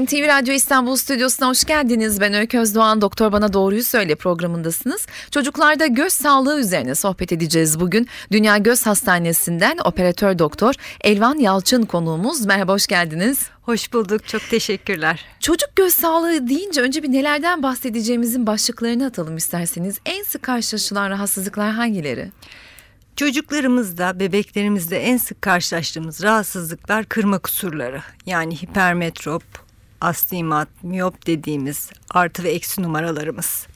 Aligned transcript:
NTV 0.00 0.28
Radyo 0.28 0.54
İstanbul 0.54 0.96
Stüdyosu'na 0.96 1.48
hoş 1.48 1.64
geldiniz. 1.64 2.20
Ben 2.20 2.34
Öykü 2.34 2.58
Özdoğan. 2.58 3.00
Doktor 3.00 3.32
Bana 3.32 3.52
Doğruyu 3.52 3.84
Söyle 3.84 4.14
programındasınız. 4.14 5.06
Çocuklarda 5.30 5.86
göz 5.86 6.12
sağlığı 6.12 6.60
üzerine 6.60 6.94
sohbet 6.94 7.32
edeceğiz 7.32 7.80
bugün. 7.80 8.08
Dünya 8.30 8.58
Göz 8.58 8.86
Hastanesi'nden 8.86 9.78
operatör 9.84 10.38
doktor 10.38 10.74
Elvan 11.00 11.38
Yalçın 11.38 11.82
konuğumuz. 11.82 12.46
Merhaba, 12.46 12.72
hoş 12.72 12.86
geldiniz. 12.86 13.50
Hoş 13.62 13.92
bulduk. 13.92 14.28
Çok 14.28 14.42
teşekkürler. 14.50 15.24
Çocuk 15.40 15.76
göz 15.76 15.94
sağlığı 15.94 16.48
deyince 16.48 16.80
önce 16.80 17.02
bir 17.02 17.12
nelerden 17.12 17.62
bahsedeceğimizin 17.62 18.46
başlıklarını 18.46 19.06
atalım 19.06 19.36
isterseniz. 19.36 19.98
En 20.06 20.22
sık 20.22 20.42
karşılaşılan 20.42 21.10
rahatsızlıklar 21.10 21.72
hangileri? 21.72 22.30
Çocuklarımızda, 23.16 24.20
bebeklerimizde 24.20 24.98
en 24.98 25.16
sık 25.16 25.42
karşılaştığımız 25.42 26.22
rahatsızlıklar 26.22 27.04
kırma 27.04 27.38
kusurları. 27.38 28.02
Yani 28.26 28.62
hipermetrop, 28.62 29.42
astigmat, 30.02 30.68
miyop 30.82 31.26
dediğimiz 31.26 31.90
artı 32.10 32.42
ve 32.42 32.50
eksi 32.50 32.82
numaralarımız. 32.82 33.66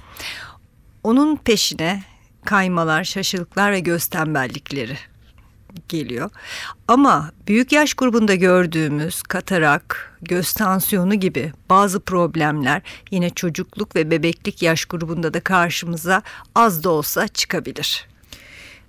Onun 1.02 1.36
peşine 1.36 2.02
kaymalar, 2.44 3.04
şaşılıklar 3.04 3.72
ve 3.72 3.80
göz 3.80 4.06
tembellikleri 4.06 4.98
geliyor. 5.88 6.30
Ama 6.88 7.30
büyük 7.48 7.72
yaş 7.72 7.94
grubunda 7.94 8.34
gördüğümüz 8.34 9.22
katarak, 9.22 10.16
göz 10.22 10.52
tansiyonu 10.52 11.14
gibi 11.14 11.52
bazı 11.70 12.00
problemler 12.00 12.82
yine 13.10 13.30
çocukluk 13.30 13.96
ve 13.96 14.10
bebeklik 14.10 14.62
yaş 14.62 14.84
grubunda 14.84 15.34
da 15.34 15.40
karşımıza 15.40 16.22
az 16.54 16.84
da 16.84 16.90
olsa 16.90 17.28
çıkabilir. 17.28 18.06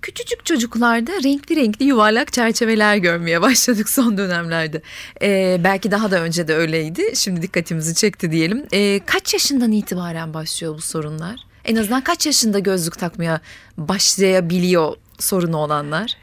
Küçücük 0.02 0.46
çocuklarda 0.46 1.12
renkli 1.12 1.56
renkli 1.56 1.84
yuvarlak 1.84 2.32
çerçeveler 2.32 2.96
görmeye 2.96 3.42
başladık 3.42 3.88
son 3.88 4.18
dönemlerde. 4.18 4.82
Ee, 5.22 5.60
belki 5.64 5.90
daha 5.90 6.10
da 6.10 6.20
önce 6.20 6.48
de 6.48 6.54
öyleydi. 6.54 7.02
Şimdi 7.14 7.42
dikkatimizi 7.42 7.94
çekti 7.94 8.32
diyelim. 8.32 8.66
Ee, 8.72 9.00
kaç 9.06 9.32
yaşından 9.32 9.72
itibaren 9.72 10.34
başlıyor 10.34 10.74
bu 10.74 10.80
sorunlar? 10.80 11.40
En 11.64 11.76
azından 11.76 12.00
kaç 12.04 12.26
yaşında 12.26 12.58
gözlük 12.58 12.98
takmaya 12.98 13.40
başlayabiliyor 13.78 14.96
sorunu 15.18 15.56
olanlar? 15.56 16.16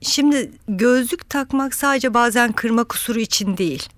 Şimdi 0.00 0.50
gözlük 0.68 1.30
takmak 1.30 1.74
sadece 1.74 2.14
bazen 2.14 2.52
kırma 2.52 2.84
kusuru 2.84 3.20
için 3.20 3.56
değil. 3.56 3.88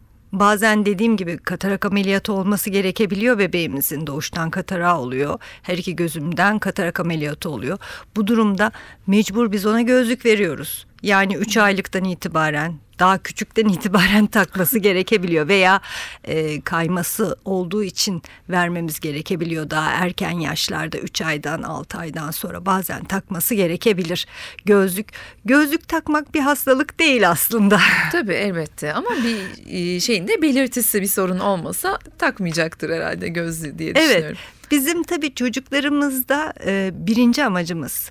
Bazen 0.41 0.87
dediğim 0.87 1.17
gibi 1.17 1.39
katarak 1.39 1.85
ameliyatı 1.85 2.33
olması 2.33 2.71
gerekebiliyor 2.71 3.39
bebeğimizin 3.39 4.07
doğuştan 4.07 4.51
katara 4.51 5.01
oluyor. 5.01 5.39
Her 5.63 5.79
iki 5.79 5.97
gözümden 5.97 6.59
katarak 6.59 7.01
ameliyatı 7.01 7.51
oluyor. 7.51 7.79
Bu 8.17 8.27
durumda 8.27 8.73
mecbur 9.07 9.53
biz 9.53 9.67
ona 9.67 9.81
gözlük 9.83 10.25
veriyoruz. 10.25 10.87
Yani 11.03 11.37
3 11.37 11.57
aylıktan 11.57 12.05
itibaren 12.05 12.75
daha 12.99 13.19
küçükten 13.19 13.69
itibaren 13.69 14.27
takması 14.27 14.79
gerekebiliyor 14.79 15.49
veya 15.49 15.81
e, 16.25 16.61
kayması 16.61 17.37
olduğu 17.45 17.85
için 17.85 18.23
vermemiz 18.51 19.01
gerekebiliyor 19.01 19.71
daha 19.71 19.91
erken 19.91 20.31
yaşlarda 20.31 20.99
3 20.99 21.23
aydan 21.23 21.63
6 21.63 21.99
aydan 21.99 22.31
sonra 22.31 22.67
bazen 22.67 23.05
takması 23.05 23.55
gerekebilir. 23.55 24.27
Gözlük 24.65 25.09
gözlük 25.45 25.89
takmak 25.89 26.35
bir 26.35 26.41
hastalık 26.41 26.99
değil 26.99 27.31
aslında. 27.31 27.81
Tabii 28.13 28.35
elbette 28.35 28.93
ama 28.93 29.11
bir 29.11 29.67
e, 29.67 30.01
şeyin 30.01 30.29
de 30.29 30.43
belirtisi 30.43 31.03
bir 31.03 31.07
sorun 31.07 31.39
olmasa 31.39 31.99
takmayacaktır 32.19 32.91
herhalde 32.91 33.29
gözlüğü 33.29 33.79
diye 33.79 33.95
düşünüyorum. 33.95 34.25
Evet 34.27 34.39
bizim 34.71 35.03
tabii 35.03 35.35
çocuklarımızda 35.35 36.55
e, 36.67 36.91
birinci 36.95 37.45
amacımız 37.45 38.11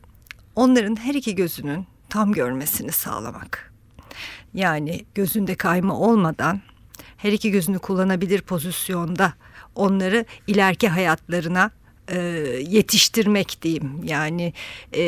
onların 0.55 0.95
her 0.95 1.13
iki 1.13 1.35
gözünün 1.35 1.85
tam 2.09 2.31
görmesini 2.31 2.91
sağlamak. 2.91 3.73
Yani 4.53 5.05
gözünde 5.15 5.55
kayma 5.55 5.99
olmadan 5.99 6.61
her 7.17 7.31
iki 7.31 7.51
gözünü 7.51 7.79
kullanabilir 7.79 8.41
pozisyonda 8.41 9.33
onları 9.75 10.25
ileriki 10.47 10.87
hayatlarına 10.89 11.71
e, 12.07 12.17
yetiştirmek 12.67 13.61
diyeyim. 13.61 14.03
Yani 14.03 14.53
e, 14.95 15.01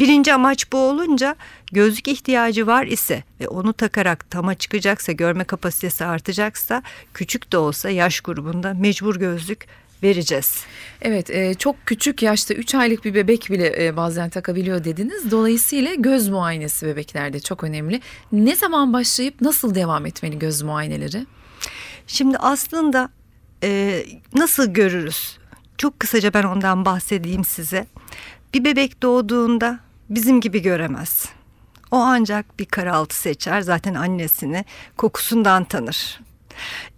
birinci 0.00 0.34
amaç 0.34 0.72
bu 0.72 0.78
olunca 0.78 1.36
gözlük 1.72 2.08
ihtiyacı 2.08 2.66
var 2.66 2.86
ise 2.86 3.24
ve 3.40 3.48
onu 3.48 3.72
takarak 3.72 4.30
tama 4.30 4.54
çıkacaksa 4.54 5.12
görme 5.12 5.44
kapasitesi 5.44 6.04
artacaksa 6.04 6.82
küçük 7.14 7.52
de 7.52 7.58
olsa 7.58 7.90
yaş 7.90 8.20
grubunda 8.20 8.74
mecbur 8.74 9.16
gözlük 9.16 9.66
vereceğiz. 10.04 10.64
Evet 11.02 11.30
e, 11.30 11.54
çok 11.54 11.76
küçük 11.86 12.22
yaşta 12.22 12.54
3 12.54 12.74
aylık 12.74 13.04
bir 13.04 13.14
bebek 13.14 13.50
bile 13.50 13.86
e, 13.86 13.96
bazen 13.96 14.30
takabiliyor 14.30 14.84
dediniz. 14.84 15.30
Dolayısıyla 15.30 15.94
göz 15.94 16.28
muayenesi 16.28 16.86
bebeklerde 16.86 17.40
çok 17.40 17.64
önemli. 17.64 18.00
Ne 18.32 18.56
zaman 18.56 18.92
başlayıp 18.92 19.40
nasıl 19.40 19.74
devam 19.74 20.06
etmeli 20.06 20.38
göz 20.38 20.62
muayeneleri? 20.62 21.26
Şimdi 22.06 22.38
aslında 22.38 23.08
e, 23.62 24.02
nasıl 24.34 24.72
görürüz? 24.72 25.38
Çok 25.78 26.00
kısaca 26.00 26.34
ben 26.34 26.42
ondan 26.42 26.84
bahsedeyim 26.84 27.44
size. 27.44 27.86
Bir 28.54 28.64
bebek 28.64 29.02
doğduğunda 29.02 29.80
bizim 30.10 30.40
gibi 30.40 30.62
göremez. 30.62 31.28
O 31.90 31.96
ancak 31.96 32.58
bir 32.58 32.64
karaltı 32.64 33.16
seçer. 33.16 33.60
Zaten 33.60 33.94
annesini 33.94 34.64
kokusundan 34.96 35.64
tanır. 35.64 36.20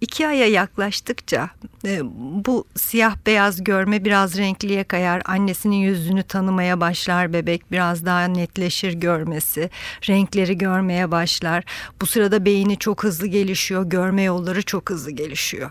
İki 0.01 0.27
aya 0.27 0.47
yaklaştıkça 0.47 1.51
e, 1.85 2.01
bu 2.45 2.65
siyah 2.77 3.17
beyaz 3.27 3.65
görme 3.65 4.05
biraz 4.05 4.39
renkliye 4.39 4.85
kayar. 4.85 5.23
Annesinin 5.25 5.77
yüzünü 5.77 6.23
tanımaya 6.23 6.81
başlar 6.81 7.33
bebek 7.33 7.73
biraz 7.73 8.07
daha 8.07 8.25
netleşir 8.25 8.93
görmesi. 8.93 9.71
Renkleri 10.09 10.59
görmeye 10.59 11.11
başlar. 11.11 11.65
Bu 12.01 12.07
sırada 12.07 12.45
beyni 12.45 12.79
çok 12.79 13.05
hızlı 13.05 13.27
gelişiyor. 13.27 13.85
Görme 13.85 14.23
yolları 14.23 14.63
çok 14.63 14.91
hızlı 14.91 15.11
gelişiyor. 15.11 15.71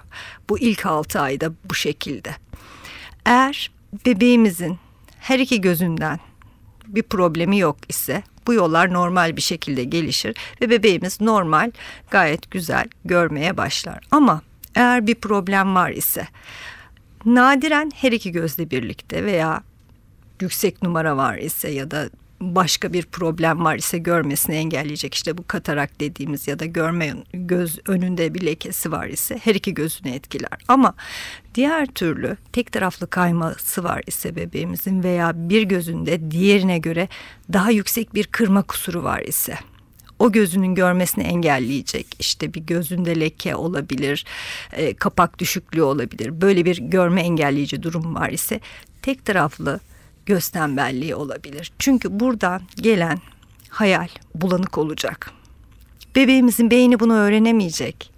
Bu 0.49 0.59
ilk 0.59 0.85
altı 0.85 1.19
ayda 1.19 1.53
bu 1.65 1.75
şekilde. 1.75 2.35
Eğer 3.25 3.71
bebeğimizin 4.05 4.79
her 5.19 5.39
iki 5.39 5.61
gözünden 5.61 6.19
bir 6.87 7.03
problemi 7.03 7.59
yok 7.59 7.77
ise 7.89 8.23
bu 8.47 8.53
yollar 8.53 8.93
normal 8.93 9.35
bir 9.35 9.41
şekilde 9.41 9.83
gelişir 9.83 10.37
ve 10.61 10.69
bebeğimiz 10.69 11.21
normal 11.21 11.71
gayet 12.11 12.51
güzel 12.51 12.85
görmeye 13.05 13.57
başlar. 13.57 14.03
Ama 14.11 14.41
eğer 14.75 15.07
bir 15.07 15.15
problem 15.15 15.75
var 15.75 15.91
ise 15.91 16.27
nadiren 17.25 17.91
her 17.95 18.11
iki 18.11 18.31
gözle 18.31 18.71
birlikte 18.71 19.25
veya 19.25 19.63
yüksek 20.41 20.83
numara 20.83 21.17
var 21.17 21.37
ise 21.37 21.69
ya 21.69 21.91
da 21.91 22.09
başka 22.41 22.93
bir 22.93 23.03
problem 23.03 23.65
var 23.65 23.75
ise 23.75 23.97
görmesini 23.97 24.55
engelleyecek. 24.55 25.13
İşte 25.13 25.37
bu 25.37 25.47
katarak 25.47 25.99
dediğimiz 25.99 26.47
ya 26.47 26.59
da 26.59 26.65
görme 26.65 27.13
göz 27.33 27.79
önünde 27.87 28.33
bir 28.33 28.45
lekesi 28.45 28.91
var 28.91 29.07
ise 29.07 29.39
her 29.43 29.55
iki 29.55 29.73
gözünü 29.73 30.11
etkiler. 30.11 30.59
Ama 30.67 30.93
diğer 31.55 31.85
türlü 31.85 32.37
tek 32.53 32.71
taraflı 32.71 33.07
kayması 33.07 33.83
var 33.83 34.01
ise 34.07 34.35
bebeğimizin 34.35 35.03
veya 35.03 35.31
bir 35.35 35.63
gözünde 35.63 36.31
diğerine 36.31 36.79
göre 36.79 37.07
daha 37.53 37.71
yüksek 37.71 38.13
bir 38.13 38.27
kırma 38.27 38.63
kusuru 38.63 39.03
var 39.03 39.21
ise 39.21 39.57
o 40.19 40.31
gözünün 40.31 40.75
görmesini 40.75 41.23
engelleyecek. 41.23 42.07
İşte 42.19 42.53
bir 42.53 42.61
gözünde 42.61 43.19
leke 43.19 43.55
olabilir 43.55 44.25
e, 44.73 44.93
kapak 44.93 45.39
düşüklüğü 45.39 45.81
olabilir. 45.81 46.41
Böyle 46.41 46.65
bir 46.65 46.77
görme 46.77 47.21
engelleyici 47.21 47.83
durum 47.83 48.15
var 48.15 48.29
ise 48.29 48.59
tek 49.01 49.25
taraflı 49.25 49.79
göz 50.25 50.51
olabilir. 51.15 51.71
Çünkü 51.79 52.19
burada 52.19 52.61
gelen 52.75 53.19
hayal 53.69 54.07
bulanık 54.35 54.77
olacak. 54.77 55.31
Bebeğimizin 56.15 56.71
beyni 56.71 56.99
bunu 56.99 57.13
öğrenemeyecek 57.13 58.11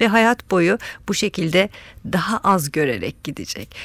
ve 0.00 0.08
hayat 0.08 0.50
boyu 0.50 0.78
bu 1.08 1.14
şekilde 1.14 1.68
daha 2.12 2.38
az 2.38 2.72
görerek 2.72 3.24
gidecek. 3.24 3.76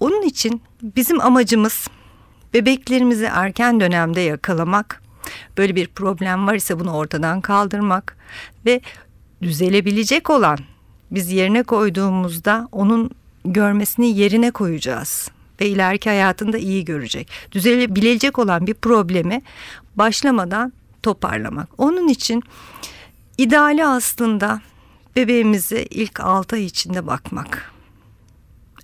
Onun 0.00 0.22
için 0.22 0.62
bizim 0.82 1.20
amacımız 1.20 1.88
bebeklerimizi 2.54 3.24
erken 3.24 3.80
dönemde 3.80 4.20
yakalamak, 4.20 5.02
böyle 5.58 5.74
bir 5.74 5.86
problem 5.86 6.46
var 6.46 6.54
ise 6.54 6.80
bunu 6.80 6.92
ortadan 6.92 7.40
kaldırmak 7.40 8.16
ve 8.66 8.80
düzelebilecek 9.42 10.30
olan 10.30 10.58
biz 11.10 11.32
yerine 11.32 11.62
koyduğumuzda 11.62 12.68
onun 12.72 13.10
görmesini 13.44 14.18
yerine 14.18 14.50
koyacağız 14.50 15.30
ve 15.60 15.68
ileriki 15.68 16.08
hayatında 16.08 16.58
iyi 16.58 16.84
görecek. 16.84 17.28
Düzelebilecek 17.52 18.38
olan 18.38 18.66
bir 18.66 18.74
problemi 18.74 19.42
başlamadan 19.96 20.72
toparlamak. 21.02 21.68
Onun 21.78 22.08
için 22.08 22.42
ideali 23.38 23.86
aslında 23.86 24.60
bebeğimize 25.16 25.82
ilk 25.82 26.20
6 26.20 26.56
ay 26.56 26.64
içinde 26.64 27.06
bakmak. 27.06 27.72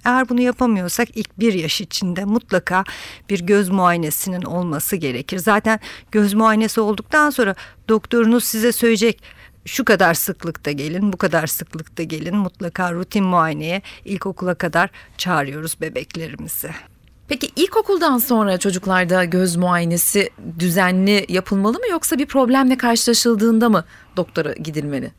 Eğer 0.04 0.28
bunu 0.28 0.40
yapamıyorsak 0.40 1.16
ilk 1.16 1.38
bir 1.38 1.54
yaş 1.54 1.80
içinde 1.80 2.24
mutlaka 2.24 2.84
bir 3.30 3.40
göz 3.40 3.68
muayenesinin 3.68 4.42
olması 4.42 4.96
gerekir. 4.96 5.38
Zaten 5.38 5.80
göz 6.12 6.34
muayenesi 6.34 6.80
olduktan 6.80 7.30
sonra 7.30 7.54
doktorunuz 7.88 8.44
size 8.44 8.72
söyleyecek 8.72 9.22
şu 9.66 9.84
kadar 9.84 10.14
sıklıkta 10.14 10.70
gelin, 10.70 11.12
bu 11.12 11.16
kadar 11.16 11.46
sıklıkta 11.46 12.02
gelin. 12.02 12.36
Mutlaka 12.36 12.92
rutin 12.92 13.24
muayeneye 13.24 13.82
ilkokula 14.04 14.54
kadar 14.54 14.90
çağırıyoruz 15.18 15.76
bebeklerimizi. 15.80 16.70
Peki 17.28 17.50
ilkokuldan 17.56 18.18
sonra 18.18 18.58
çocuklarda 18.58 19.24
göz 19.24 19.56
muayenesi 19.56 20.30
düzenli 20.58 21.26
yapılmalı 21.28 21.78
mı 21.78 21.88
yoksa 21.90 22.18
bir 22.18 22.26
problemle 22.26 22.76
karşılaşıldığında 22.76 23.68
mı 23.68 23.84
doktora 24.16 24.52
gidilmeli? 24.52 25.12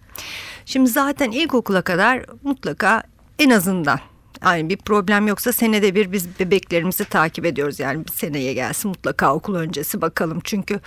Şimdi 0.65 0.89
zaten 0.89 1.31
ilkokula 1.31 1.81
kadar 1.81 2.25
mutlaka 2.43 3.03
en 3.39 3.49
azından 3.49 3.99
yani 4.43 4.69
bir 4.69 4.77
problem 4.77 5.27
yoksa 5.27 5.53
senede 5.53 5.95
bir 5.95 6.11
biz 6.11 6.39
bebeklerimizi 6.39 7.05
takip 7.05 7.45
ediyoruz. 7.45 7.79
Yani 7.79 8.05
bir 8.05 8.11
seneye 8.11 8.53
gelsin 8.53 8.89
mutlaka 8.89 9.33
okul 9.33 9.55
öncesi 9.55 10.01
bakalım. 10.01 10.39
Çünkü 10.43 10.79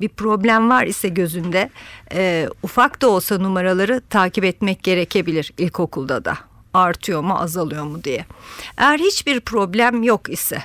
bir 0.00 0.08
problem 0.08 0.70
var 0.70 0.86
ise 0.86 1.08
gözünde 1.08 1.70
e, 2.12 2.48
ufak 2.62 3.02
da 3.02 3.08
olsa 3.08 3.38
numaraları 3.38 4.02
takip 4.10 4.44
etmek 4.44 4.82
gerekebilir 4.82 5.52
ilkokulda 5.58 6.24
da. 6.24 6.38
Artıyor 6.74 7.20
mu 7.20 7.34
azalıyor 7.34 7.84
mu 7.84 8.04
diye. 8.04 8.26
Eğer 8.76 8.98
hiçbir 8.98 9.40
problem 9.40 10.02
yok 10.02 10.30
ise 10.30 10.62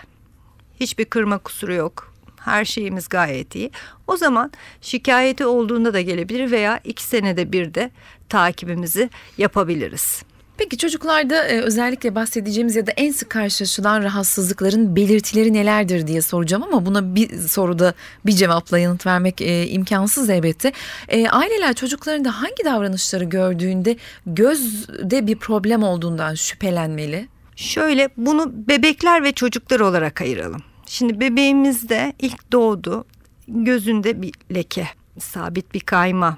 hiçbir 0.79 1.05
kırma 1.05 1.37
kusuru 1.37 1.73
yok 1.73 2.09
her 2.39 2.65
şeyimiz 2.65 3.09
gayet 3.09 3.55
iyi. 3.55 3.71
O 4.07 4.17
zaman 4.17 4.51
şikayeti 4.81 5.45
olduğunda 5.45 5.93
da 5.93 6.01
gelebilir 6.01 6.51
veya 6.51 6.79
iki 6.83 7.03
senede 7.03 7.51
bir 7.51 7.73
de 7.73 7.91
takibimizi 8.29 9.09
yapabiliriz. 9.37 10.23
Peki 10.59 10.77
çocuklarda 10.77 11.47
e, 11.47 11.61
özellikle 11.61 12.15
bahsedeceğimiz 12.15 12.75
ya 12.75 12.87
da 12.87 12.91
en 12.91 13.11
sık 13.11 13.29
karşılaşılan 13.29 14.03
rahatsızlıkların 14.03 14.95
belirtileri 14.95 15.53
nelerdir 15.53 16.07
diye 16.07 16.21
soracağım 16.21 16.63
ama 16.63 16.85
buna 16.85 17.15
bir 17.15 17.37
soruda 17.37 17.93
bir 18.25 18.31
cevapla 18.31 18.79
yanıt 18.79 19.05
vermek 19.05 19.41
e, 19.41 19.67
imkansız 19.67 20.29
elbette. 20.29 20.71
E, 21.07 21.29
aileler 21.29 21.73
çocuklarında 21.73 22.41
hangi 22.41 22.65
davranışları 22.65 23.23
gördüğünde 23.23 23.97
gözde 24.25 25.27
bir 25.27 25.35
problem 25.35 25.83
olduğundan 25.83 26.35
şüphelenmeli? 26.35 27.27
Şöyle 27.55 28.09
bunu 28.17 28.51
bebekler 28.67 29.23
ve 29.23 29.31
çocuklar 29.31 29.79
olarak 29.79 30.21
ayıralım. 30.21 30.63
Şimdi 30.85 31.19
bebeğimizde 31.19 32.13
ilk 32.19 32.51
doğdu 32.51 33.05
gözünde 33.47 34.21
bir 34.21 34.33
leke, 34.53 34.87
sabit 35.19 35.73
bir 35.73 35.79
kayma, 35.79 36.37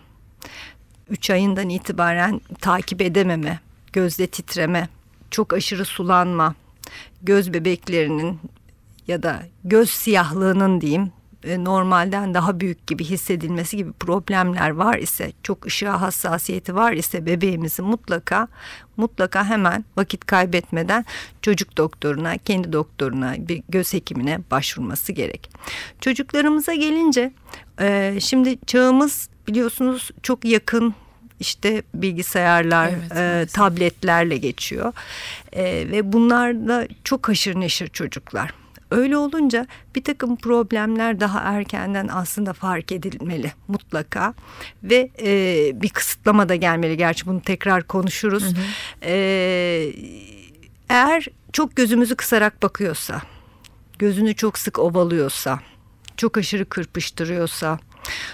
3 1.09 1.29
ayından 1.29 1.69
itibaren 1.69 2.41
takip 2.61 3.01
edememe, 3.01 3.59
gözde 3.93 4.27
titreme, 4.27 4.89
çok 5.31 5.53
aşırı 5.53 5.85
sulanma, 5.85 6.55
göz 7.21 7.53
bebeklerinin 7.53 8.39
ya 9.07 9.23
da 9.23 9.43
göz 9.63 9.89
siyahlığının 9.89 10.81
diyeyim 10.81 11.11
e, 11.43 11.63
normalden 11.63 12.33
daha 12.33 12.59
büyük 12.59 12.87
gibi 12.87 13.03
hissedilmesi 13.03 13.77
gibi 13.77 13.91
problemler 13.91 14.69
var 14.69 14.97
ise 14.97 15.31
çok 15.43 15.65
ışığa 15.65 16.01
hassasiyeti 16.01 16.75
var 16.75 16.93
ise 16.93 17.25
bebeğimizin 17.25 17.85
mutlaka 17.85 18.47
mutlaka 18.97 19.45
hemen 19.45 19.85
vakit 19.97 20.25
kaybetmeden 20.25 21.05
çocuk 21.41 21.77
doktoruna 21.77 22.37
kendi 22.37 22.73
doktoruna 22.73 23.35
bir 23.37 23.63
göz 23.69 23.93
hekimine 23.93 24.39
başvurması 24.51 25.11
gerek. 25.11 25.49
Çocuklarımıza 26.01 26.73
gelince 26.73 27.31
e, 27.79 28.17
şimdi 28.21 28.57
çağımız 28.65 29.29
biliyorsunuz 29.47 30.11
çok 30.23 30.45
yakın 30.45 30.93
işte 31.41 31.83
bilgisayarlar, 31.93 32.89
evet, 32.89 33.17
e, 33.17 33.53
tabletlerle 33.53 34.37
geçiyor. 34.37 34.93
E, 35.53 35.63
ve 35.63 36.13
bunlar 36.13 36.67
da 36.67 36.87
çok 37.03 37.29
haşır 37.29 37.55
neşir 37.55 37.87
çocuklar. 37.87 38.53
Öyle 38.91 39.17
olunca 39.17 39.67
bir 39.95 40.03
takım 40.03 40.35
problemler 40.35 41.19
daha 41.19 41.39
erkenden 41.39 42.07
aslında 42.07 42.53
fark 42.53 42.91
edilmeli 42.91 43.51
mutlaka 43.67 44.33
ve 44.83 45.09
e, 45.21 45.31
bir 45.81 45.89
kısıtlama 45.89 46.49
da 46.49 46.55
gelmeli. 46.55 46.97
Gerçi 46.97 47.25
bunu 47.25 47.41
tekrar 47.41 47.83
konuşuruz. 47.83 48.43
Hı 48.43 48.47
hı. 48.47 48.61
E, 49.05 49.93
eğer 50.89 51.25
çok 51.53 51.75
gözümüzü 51.75 52.15
kısarak 52.15 52.63
bakıyorsa, 52.63 53.21
gözünü 53.99 54.35
çok 54.35 54.57
sık 54.57 54.79
ovalıyorsa, 54.79 55.59
çok 56.17 56.37
aşırı 56.37 56.65
kırpıştırıyorsa, 56.65 57.79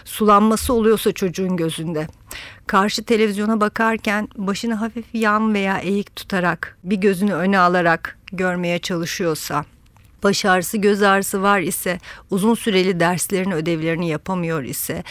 sulanması 0.06 0.74
oluyorsa 0.74 1.12
çocuğun 1.12 1.58
gözünde, 1.58 2.08
karşı 2.68 3.04
televizyona 3.04 3.62
bakarken 3.62 4.28
başını 4.38 4.74
hafif 4.74 5.06
yan 5.14 5.54
veya 5.54 5.78
eğik 5.78 6.16
tutarak 6.16 6.78
bir 6.84 6.96
gözünü 6.96 7.34
öne 7.34 7.60
alarak 7.60 8.18
görmeye 8.32 8.80
çalışıyorsa 8.80 9.66
baş 10.24 10.46
ağrısı 10.46 10.78
göz 10.78 11.02
ağrısı 11.02 11.42
var 11.42 11.60
ise 11.60 12.00
uzun 12.30 12.54
süreli 12.56 13.00
derslerini 13.00 13.56
ödevlerini 13.56 14.10
yapamıyor 14.10 14.64
ise 14.64 15.04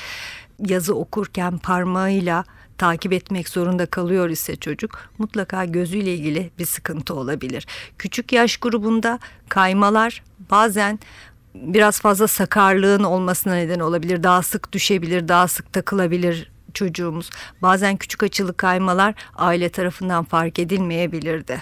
yazı 0.66 0.94
okurken 0.94 1.58
parmağıyla 1.58 2.44
takip 2.78 3.12
etmek 3.12 3.48
zorunda 3.48 3.86
kalıyor 3.86 4.30
ise 4.30 4.56
çocuk 4.56 5.10
mutlaka 5.18 5.64
gözüyle 5.64 6.14
ilgili 6.14 6.50
bir 6.58 6.66
sıkıntı 6.66 7.14
olabilir. 7.14 7.66
Küçük 7.98 8.32
yaş 8.32 8.56
grubunda 8.56 9.18
kaymalar 9.48 10.22
bazen 10.50 10.98
biraz 11.54 12.00
fazla 12.00 12.28
sakarlığın 12.28 13.04
olmasına 13.04 13.54
neden 13.54 13.80
olabilir. 13.80 14.22
Daha 14.22 14.42
sık 14.42 14.72
düşebilir, 14.72 15.28
daha 15.28 15.48
sık 15.48 15.72
takılabilir 15.72 16.50
çocuğumuz. 16.76 17.30
Bazen 17.62 17.96
küçük 17.96 18.22
açılı 18.22 18.56
kaymalar 18.56 19.14
aile 19.36 19.68
tarafından 19.68 20.24
fark 20.24 20.58
edilmeyebilir 20.58 21.48
de. 21.48 21.58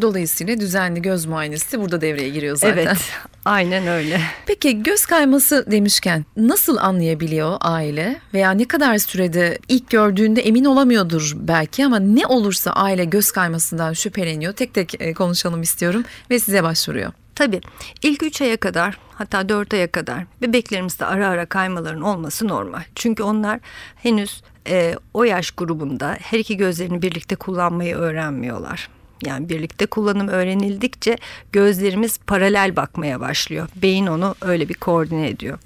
Dolayısıyla 0.00 0.60
düzenli 0.60 1.02
göz 1.02 1.26
muayenesi 1.26 1.80
burada 1.80 2.00
devreye 2.00 2.28
giriyor 2.28 2.56
zaten. 2.56 2.76
Evet, 2.76 2.98
aynen 3.44 3.86
öyle. 3.86 4.20
Peki 4.46 4.82
göz 4.82 5.06
kayması 5.06 5.66
demişken 5.70 6.24
nasıl 6.36 6.76
anlayabiliyor 6.76 7.56
aile 7.60 8.20
veya 8.34 8.50
ne 8.50 8.64
kadar 8.64 8.98
sürede 8.98 9.58
ilk 9.68 9.90
gördüğünde 9.90 10.40
emin 10.40 10.64
olamıyordur 10.64 11.32
belki 11.36 11.86
ama 11.86 11.98
ne 11.98 12.26
olursa 12.26 12.72
aile 12.72 13.04
göz 13.04 13.30
kaymasından 13.30 13.92
şüpheleniyor. 13.92 14.52
Tek 14.52 14.74
tek 14.74 15.00
e, 15.00 15.14
konuşalım 15.14 15.62
istiyorum 15.62 16.04
ve 16.30 16.38
size 16.38 16.62
başvuruyor. 16.62 17.12
Tabii 17.40 17.60
ilk 18.02 18.22
3 18.22 18.42
aya 18.42 18.56
kadar 18.56 18.98
hatta 19.14 19.48
4 19.48 19.74
aya 19.74 19.92
kadar 19.92 20.24
bebeklerimizde 20.42 21.06
ara 21.06 21.28
ara 21.28 21.46
kaymaların 21.46 22.00
olması 22.00 22.48
normal. 22.48 22.82
Çünkü 22.94 23.22
onlar 23.22 23.60
henüz 23.96 24.42
e, 24.68 24.96
o 25.14 25.24
yaş 25.24 25.50
grubunda 25.50 26.16
her 26.20 26.38
iki 26.38 26.56
gözlerini 26.56 27.02
birlikte 27.02 27.36
kullanmayı 27.36 27.96
öğrenmiyorlar. 27.96 28.88
Yani 29.24 29.48
birlikte 29.48 29.86
kullanım 29.86 30.28
öğrenildikçe 30.28 31.18
gözlerimiz 31.52 32.18
paralel 32.18 32.76
bakmaya 32.76 33.20
başlıyor. 33.20 33.68
Beyin 33.76 34.06
onu 34.06 34.34
öyle 34.40 34.68
bir 34.68 34.74
koordine 34.74 35.28
ediyor. 35.28 35.58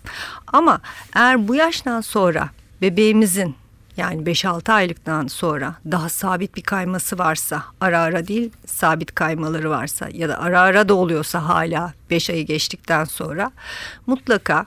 Ama 0.47 0.81
eğer 1.15 1.49
bu 1.49 1.55
yaştan 1.55 2.01
sonra 2.01 2.51
bebeğimizin 2.83 3.55
yani 3.97 4.23
5-6 4.23 4.73
aylıktan 4.73 5.27
sonra 5.27 5.75
daha 5.91 6.09
sabit 6.09 6.57
bir 6.57 6.63
kayması 6.63 7.19
varsa 7.19 7.65
ara 7.81 8.01
ara 8.01 8.27
değil 8.27 8.51
sabit 8.67 9.15
kaymaları 9.15 9.71
varsa 9.71 10.09
ya 10.13 10.29
da 10.29 10.41
ara 10.41 10.61
ara 10.61 10.89
da 10.89 10.95
oluyorsa 10.95 11.49
hala 11.49 11.93
5 12.11 12.31
ayı 12.31 12.47
geçtikten 12.47 13.05
sonra 13.05 13.53
mutlaka 14.07 14.67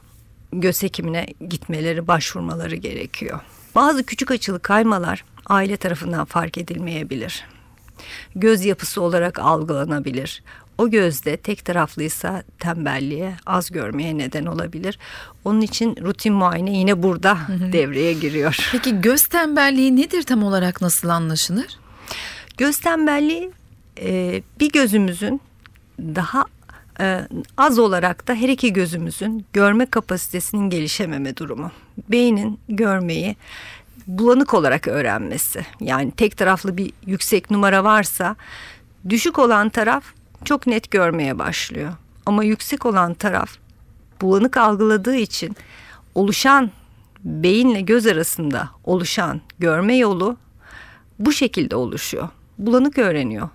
göz 0.54 0.84
hekimine 0.84 1.28
gitmeleri 1.50 2.08
başvurmaları 2.08 2.76
gerekiyor. 2.76 3.40
Bazı 3.76 4.04
küçük 4.04 4.32
açılı 4.32 4.60
kaymalar 4.60 5.24
aile 5.46 5.78
tarafından 5.78 6.26
fark 6.26 6.58
edilmeyebilir 6.58 7.46
göz 8.36 8.66
yapısı 8.66 9.02
olarak 9.02 9.40
algılanabilir. 9.40 10.44
O 10.78 10.90
gözde 10.90 11.38
tek 11.38 11.66
taraflıysa 11.66 12.44
tembelliğe, 12.60 13.34
az 13.46 13.72
görmeye 13.72 14.18
neden 14.18 14.46
olabilir. 14.46 15.00
Onun 15.46 15.62
için 15.62 15.96
rutin 16.02 16.34
muayene 16.34 16.78
yine 16.78 17.04
burada 17.04 17.38
devreye 17.72 18.14
giriyor. 18.14 18.70
Peki 18.72 19.02
göz 19.02 19.28
tembelliği 19.28 19.96
nedir 19.96 20.24
tam 20.24 20.44
olarak 20.44 20.82
nasıl 20.82 21.10
anlaşılır? 21.10 21.80
Göz 22.58 22.78
tembelliği 22.78 23.52
e, 24.02 24.42
bir 24.60 24.72
gözümüzün 24.72 25.42
daha 26.00 26.46
e, 27.00 27.28
az 27.58 27.80
olarak 27.80 28.28
da 28.28 28.34
her 28.34 28.50
iki 28.50 28.74
gözümüzün 28.74 29.46
görme 29.54 29.86
kapasitesinin 29.86 30.70
gelişememe 30.70 31.38
durumu. 31.38 31.72
Beynin 32.10 32.60
görmeyi 32.70 33.36
bulanık 34.08 34.54
olarak 34.54 34.88
öğrenmesi. 34.88 35.66
Yani 35.80 36.12
tek 36.12 36.38
taraflı 36.38 36.78
bir 36.78 36.94
yüksek 37.06 37.52
numara 37.52 37.84
varsa 37.84 38.36
düşük 39.10 39.40
olan 39.40 39.70
taraf 39.70 40.04
çok 40.46 40.68
net 40.68 40.92
görmeye 40.92 41.40
başlıyor. 41.40 41.94
Ama 42.26 42.44
yüksek 42.44 42.86
olan 42.86 43.14
taraf 43.14 43.50
bulanık 44.22 44.58
algıladığı 44.58 45.16
için 45.16 45.56
oluşan 46.16 46.72
beyinle 47.24 47.82
göz 47.82 48.08
arasında 48.08 48.70
oluşan 48.84 49.42
görme 49.60 49.98
yolu 49.98 50.38
bu 51.20 51.32
şekilde 51.32 51.76
oluşuyor. 51.76 52.30
Bulanık 52.58 52.98
öğreniyor. 52.98 53.50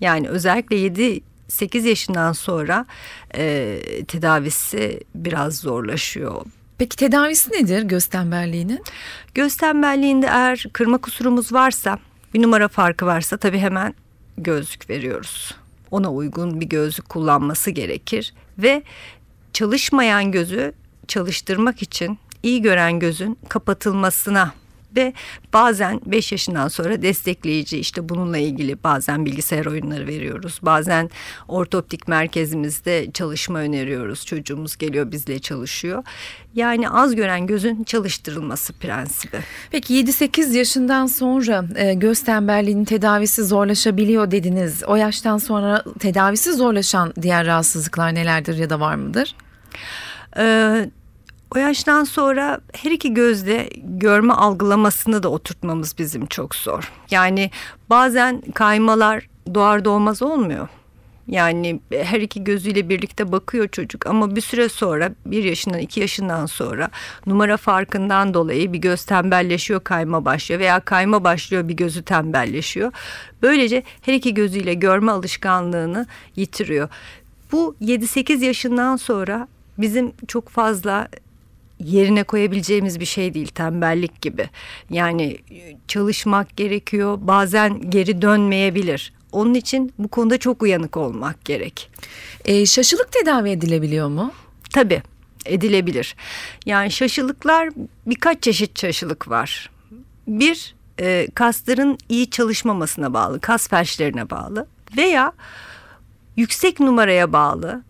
Yani 0.00 0.28
özellikle 0.28 0.76
7 0.76 1.20
8 1.48 1.84
yaşından 1.84 2.32
sonra 2.32 2.86
e, 3.34 3.78
tedavisi 4.08 5.00
biraz 5.14 5.56
zorlaşıyor. 5.58 6.44
Peki 6.78 6.96
tedavisi 6.96 7.52
nedir 7.52 7.82
göz 7.82 8.06
tembelliğinin? 8.06 8.82
Göz 9.34 9.56
tembelliğinde 9.56 10.26
eğer 10.26 10.66
kırma 10.72 10.98
kusurumuz 10.98 11.52
varsa 11.52 11.98
bir 12.34 12.42
numara 12.42 12.68
farkı 12.68 13.06
varsa 13.06 13.36
tabii 13.36 13.58
hemen 13.58 13.94
gözlük 14.38 14.90
veriyoruz. 14.90 15.54
Ona 15.92 16.12
uygun 16.12 16.60
bir 16.60 16.66
gözlük 16.66 17.08
kullanması 17.08 17.70
gerekir 17.70 18.34
ve 18.58 18.82
çalışmayan 19.52 20.32
gözü 20.32 20.74
çalıştırmak 21.08 21.82
için 21.82 22.18
iyi 22.42 22.62
gören 22.62 22.98
gözün 22.98 23.38
kapatılmasına 23.48 24.52
ve 24.96 25.12
bazen 25.52 26.00
5 26.06 26.32
yaşından 26.32 26.68
sonra 26.68 27.02
destekleyici 27.02 27.78
işte 27.78 28.08
bununla 28.08 28.38
ilgili 28.38 28.82
bazen 28.84 29.26
bilgisayar 29.26 29.66
oyunları 29.66 30.06
veriyoruz. 30.06 30.58
Bazen 30.62 31.10
ortoptik 31.48 32.08
merkezimizde 32.08 33.12
çalışma 33.12 33.58
öneriyoruz. 33.58 34.26
Çocuğumuz 34.26 34.76
geliyor 34.76 35.12
bizle 35.12 35.38
çalışıyor. 35.38 36.04
Yani 36.54 36.90
az 36.90 37.14
gören 37.14 37.46
gözün 37.46 37.84
çalıştırılması 37.84 38.72
prensibi. 38.72 39.36
Peki 39.70 39.94
7-8 39.94 40.56
yaşından 40.56 41.06
sonra 41.06 41.64
e, 41.76 41.94
göz 41.94 42.22
tembelliğinin 42.24 42.84
tedavisi 42.84 43.44
zorlaşabiliyor 43.44 44.30
dediniz. 44.30 44.82
O 44.86 44.96
yaştan 44.96 45.38
sonra 45.38 45.84
tedavisi 45.98 46.52
zorlaşan 46.52 47.12
diğer 47.22 47.46
rahatsızlıklar 47.46 48.14
nelerdir 48.14 48.58
ya 48.58 48.70
da 48.70 48.80
var 48.80 48.94
mıdır? 48.94 49.34
Ee, 50.36 50.90
o 51.54 51.58
yaştan 51.58 52.04
sonra 52.04 52.60
her 52.72 52.90
iki 52.90 53.14
gözde 53.14 53.70
görme 53.76 54.32
algılamasını 54.32 55.22
da 55.22 55.28
oturtmamız 55.28 55.98
bizim 55.98 56.26
çok 56.26 56.54
zor. 56.54 56.92
Yani 57.10 57.50
bazen 57.90 58.40
kaymalar 58.40 59.28
doğar 59.54 59.84
doğmaz 59.84 60.22
olmuyor. 60.22 60.68
Yani 61.28 61.80
her 61.90 62.20
iki 62.20 62.44
gözüyle 62.44 62.88
birlikte 62.88 63.32
bakıyor 63.32 63.68
çocuk 63.68 64.06
ama 64.06 64.36
bir 64.36 64.40
süre 64.40 64.68
sonra 64.68 65.10
bir 65.26 65.44
yaşından 65.44 65.78
iki 65.78 66.00
yaşından 66.00 66.46
sonra 66.46 66.90
numara 67.26 67.56
farkından 67.56 68.34
dolayı 68.34 68.72
bir 68.72 68.78
göz 68.78 69.04
tembelleşiyor 69.04 69.84
kayma 69.84 70.24
başlıyor 70.24 70.60
veya 70.60 70.80
kayma 70.80 71.24
başlıyor 71.24 71.68
bir 71.68 71.74
gözü 71.74 72.02
tembelleşiyor. 72.02 72.92
Böylece 73.42 73.82
her 74.02 74.14
iki 74.14 74.34
gözüyle 74.34 74.74
görme 74.74 75.12
alışkanlığını 75.12 76.06
yitiriyor. 76.36 76.88
Bu 77.52 77.76
7-8 77.82 78.44
yaşından 78.44 78.96
sonra 78.96 79.48
bizim 79.78 80.12
çok 80.28 80.48
fazla 80.48 81.08
yerine 81.84 82.22
koyabileceğimiz 82.22 83.00
bir 83.00 83.04
şey 83.04 83.34
değil 83.34 83.48
tembellik 83.48 84.22
gibi. 84.22 84.48
Yani 84.90 85.38
çalışmak 85.88 86.56
gerekiyor 86.56 87.18
bazen 87.20 87.90
geri 87.90 88.22
dönmeyebilir. 88.22 89.12
Onun 89.32 89.54
için 89.54 89.92
bu 89.98 90.08
konuda 90.08 90.38
çok 90.38 90.62
uyanık 90.62 90.96
olmak 90.96 91.44
gerek. 91.44 91.90
E, 92.44 92.66
şaşılık 92.66 93.12
tedavi 93.12 93.50
edilebiliyor 93.50 94.08
mu? 94.08 94.32
Tabii 94.70 95.02
edilebilir. 95.46 96.16
Yani 96.66 96.90
şaşılıklar 96.90 97.68
birkaç 98.06 98.42
çeşit 98.42 98.80
şaşılık 98.80 99.28
var. 99.28 99.70
Bir 100.26 100.74
e, 101.00 101.28
kasların 101.34 101.98
iyi 102.08 102.30
çalışmamasına 102.30 103.14
bağlı, 103.14 103.40
kas 103.40 103.68
felçlerine 103.68 104.30
bağlı 104.30 104.66
veya 104.96 105.32
yüksek 106.36 106.80
numaraya 106.80 107.32
bağlı 107.32 107.82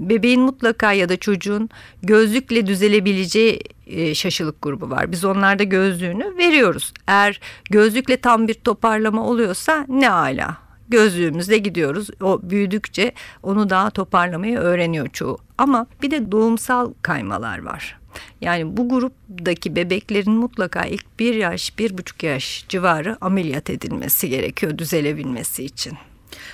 bebeğin 0.00 0.40
mutlaka 0.40 0.92
ya 0.92 1.08
da 1.08 1.16
çocuğun 1.16 1.70
gözlükle 2.02 2.66
düzelebileceği 2.66 3.60
e, 3.86 4.14
şaşılık 4.14 4.62
grubu 4.62 4.90
var. 4.90 5.12
Biz 5.12 5.24
onlarda 5.24 5.62
gözlüğünü 5.62 6.36
veriyoruz. 6.36 6.92
Eğer 7.06 7.40
gözlükle 7.70 8.16
tam 8.16 8.48
bir 8.48 8.54
toparlama 8.54 9.26
oluyorsa 9.26 9.86
ne 9.88 10.10
ala. 10.10 10.56
Gözlüğümüzle 10.88 11.58
gidiyoruz. 11.58 12.10
O 12.22 12.40
büyüdükçe 12.42 13.12
onu 13.42 13.70
daha 13.70 13.90
toparlamayı 13.90 14.58
öğreniyor 14.58 15.08
çoğu. 15.08 15.38
Ama 15.58 15.86
bir 16.02 16.10
de 16.10 16.32
doğumsal 16.32 16.92
kaymalar 17.02 17.62
var. 17.62 17.98
Yani 18.40 18.76
bu 18.76 18.88
gruptaki 18.88 19.76
bebeklerin 19.76 20.32
mutlaka 20.32 20.84
ilk 20.84 21.18
bir 21.18 21.34
yaş, 21.34 21.78
bir 21.78 21.98
buçuk 21.98 22.22
yaş 22.22 22.64
civarı 22.68 23.16
ameliyat 23.20 23.70
edilmesi 23.70 24.28
gerekiyor 24.28 24.78
düzelebilmesi 24.78 25.64
için. 25.64 25.92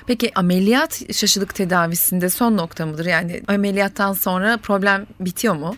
Peki 0.07 0.33
ameliyat 0.35 1.03
şaşılık 1.15 1.55
tedavisinde 1.55 2.31
son 2.31 2.57
nokta 2.57 2.87
mıdır? 2.87 3.07
Yani 3.07 3.43
ameliyattan 3.49 4.13
sonra 4.13 4.57
problem 4.57 5.07
bitiyor 5.21 5.55
mu? 5.55 5.77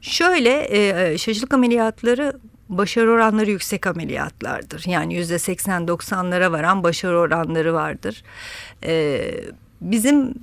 Şöyle 0.00 0.66
e, 0.70 1.18
şaşılık 1.18 1.54
ameliyatları 1.54 2.32
başarı 2.68 3.10
oranları 3.10 3.50
yüksek 3.50 3.86
ameliyatlardır. 3.86 4.84
Yani 4.86 5.14
yüzde 5.14 5.34
80-90'lara 5.34 6.52
varan 6.52 6.82
başarı 6.82 7.18
oranları 7.18 7.74
vardır. 7.74 8.22
E, 8.84 9.20
bizim 9.80 10.34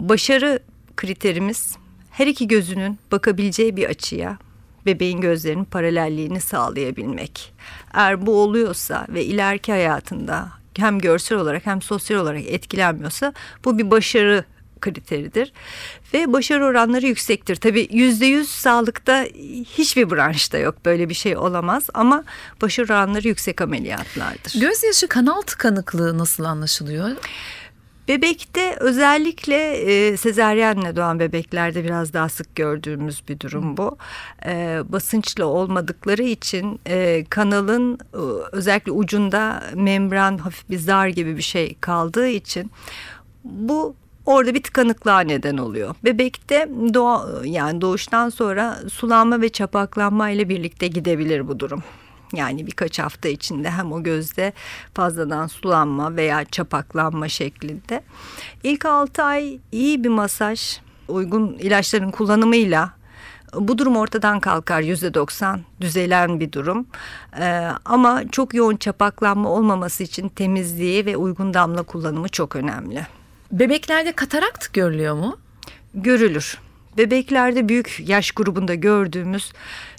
başarı 0.00 0.58
kriterimiz 0.96 1.76
her 2.10 2.26
iki 2.26 2.48
gözünün 2.48 2.98
bakabileceği 3.12 3.76
bir 3.76 3.88
açıya 3.88 4.38
bebeğin 4.86 5.20
gözlerinin 5.20 5.64
paralelliğini 5.64 6.40
sağlayabilmek. 6.40 7.52
Eğer 7.94 8.26
bu 8.26 8.42
oluyorsa 8.42 9.06
ve 9.08 9.24
ileriki 9.24 9.72
hayatında 9.72 10.48
hem 10.78 10.98
görsel 10.98 11.38
olarak 11.38 11.66
hem 11.66 11.82
sosyal 11.82 12.18
olarak 12.18 12.42
etkilenmiyorsa 12.46 13.32
bu 13.64 13.78
bir 13.78 13.90
başarı 13.90 14.44
kriteridir 14.80 15.52
ve 16.14 16.32
başarı 16.32 16.64
oranları 16.64 17.06
yüksektir. 17.06 17.56
Tabii 17.56 17.88
yüzde 17.90 18.26
yüz 18.26 18.48
sağlıkta 18.48 19.22
hiçbir 19.78 20.10
branşta 20.10 20.58
yok 20.58 20.84
böyle 20.84 21.08
bir 21.08 21.14
şey 21.14 21.36
olamaz 21.36 21.88
ama 21.94 22.24
başarı 22.62 22.86
oranları 22.86 23.28
yüksek 23.28 23.60
ameliyatlardır. 23.60 24.60
Gözyaşı 24.60 25.08
kanal 25.08 25.40
tıkanıklığı 25.40 26.18
nasıl 26.18 26.44
anlaşılıyor? 26.44 27.10
Bebekte 28.08 28.76
özellikle 28.80 29.72
e, 29.72 30.16
sezeryenle 30.16 30.96
doğan 30.96 31.20
bebeklerde 31.20 31.84
biraz 31.84 32.12
daha 32.12 32.28
sık 32.28 32.54
gördüğümüz 32.54 33.22
bir 33.28 33.40
durum 33.40 33.76
bu. 33.76 33.96
E, 34.46 34.82
basınçlı 34.88 35.46
olmadıkları 35.46 36.22
için 36.22 36.80
e, 36.86 37.24
kanalın 37.30 37.94
e, 37.94 38.18
özellikle 38.52 38.92
ucunda 38.92 39.62
membran 39.74 40.38
hafif 40.38 40.70
bir 40.70 40.78
zar 40.78 41.08
gibi 41.08 41.36
bir 41.36 41.42
şey 41.42 41.76
kaldığı 41.80 42.28
için 42.28 42.70
bu 43.44 43.94
orada 44.26 44.54
bir 44.54 44.62
tıkanıklığa 44.62 45.20
neden 45.20 45.56
oluyor. 45.56 45.94
Bebekte 46.04 46.68
doğa, 46.94 47.26
yani 47.44 47.80
doğuştan 47.80 48.28
sonra 48.28 48.78
sulanma 48.92 49.40
ve 49.40 49.48
çapaklanma 49.48 50.30
ile 50.30 50.48
birlikte 50.48 50.86
gidebilir 50.86 51.48
bu 51.48 51.60
durum. 51.60 51.82
Yani 52.32 52.66
birkaç 52.66 52.98
hafta 52.98 53.28
içinde 53.28 53.70
hem 53.70 53.92
o 53.92 54.02
gözde 54.02 54.52
fazladan 54.94 55.46
sulanma 55.46 56.16
veya 56.16 56.44
çapaklanma 56.44 57.28
şeklinde. 57.28 58.02
İlk 58.62 58.84
6 58.84 59.22
ay 59.22 59.58
iyi 59.72 60.04
bir 60.04 60.08
masaj, 60.08 60.80
uygun 61.08 61.52
ilaçların 61.52 62.10
kullanımıyla 62.10 62.96
bu 63.54 63.78
durum 63.78 63.96
ortadan 63.96 64.40
kalkar 64.40 64.80
yüzde 64.80 65.14
doksan 65.14 65.60
düzelen 65.80 66.40
bir 66.40 66.52
durum 66.52 66.86
ee, 67.38 67.68
ama 67.84 68.22
çok 68.32 68.54
yoğun 68.54 68.76
çapaklanma 68.76 69.48
olmaması 69.48 70.02
için 70.02 70.28
temizliği 70.28 71.06
ve 71.06 71.16
uygun 71.16 71.54
damla 71.54 71.82
kullanımı 71.82 72.28
çok 72.28 72.56
önemli. 72.56 73.06
Bebeklerde 73.52 74.12
katarakt 74.12 74.72
görülüyor 74.72 75.14
mu? 75.14 75.36
Görülür. 75.94 76.58
Bebeklerde 76.98 77.68
büyük 77.68 78.02
yaş 78.06 78.30
grubunda 78.30 78.74
gördüğümüz 78.74 79.52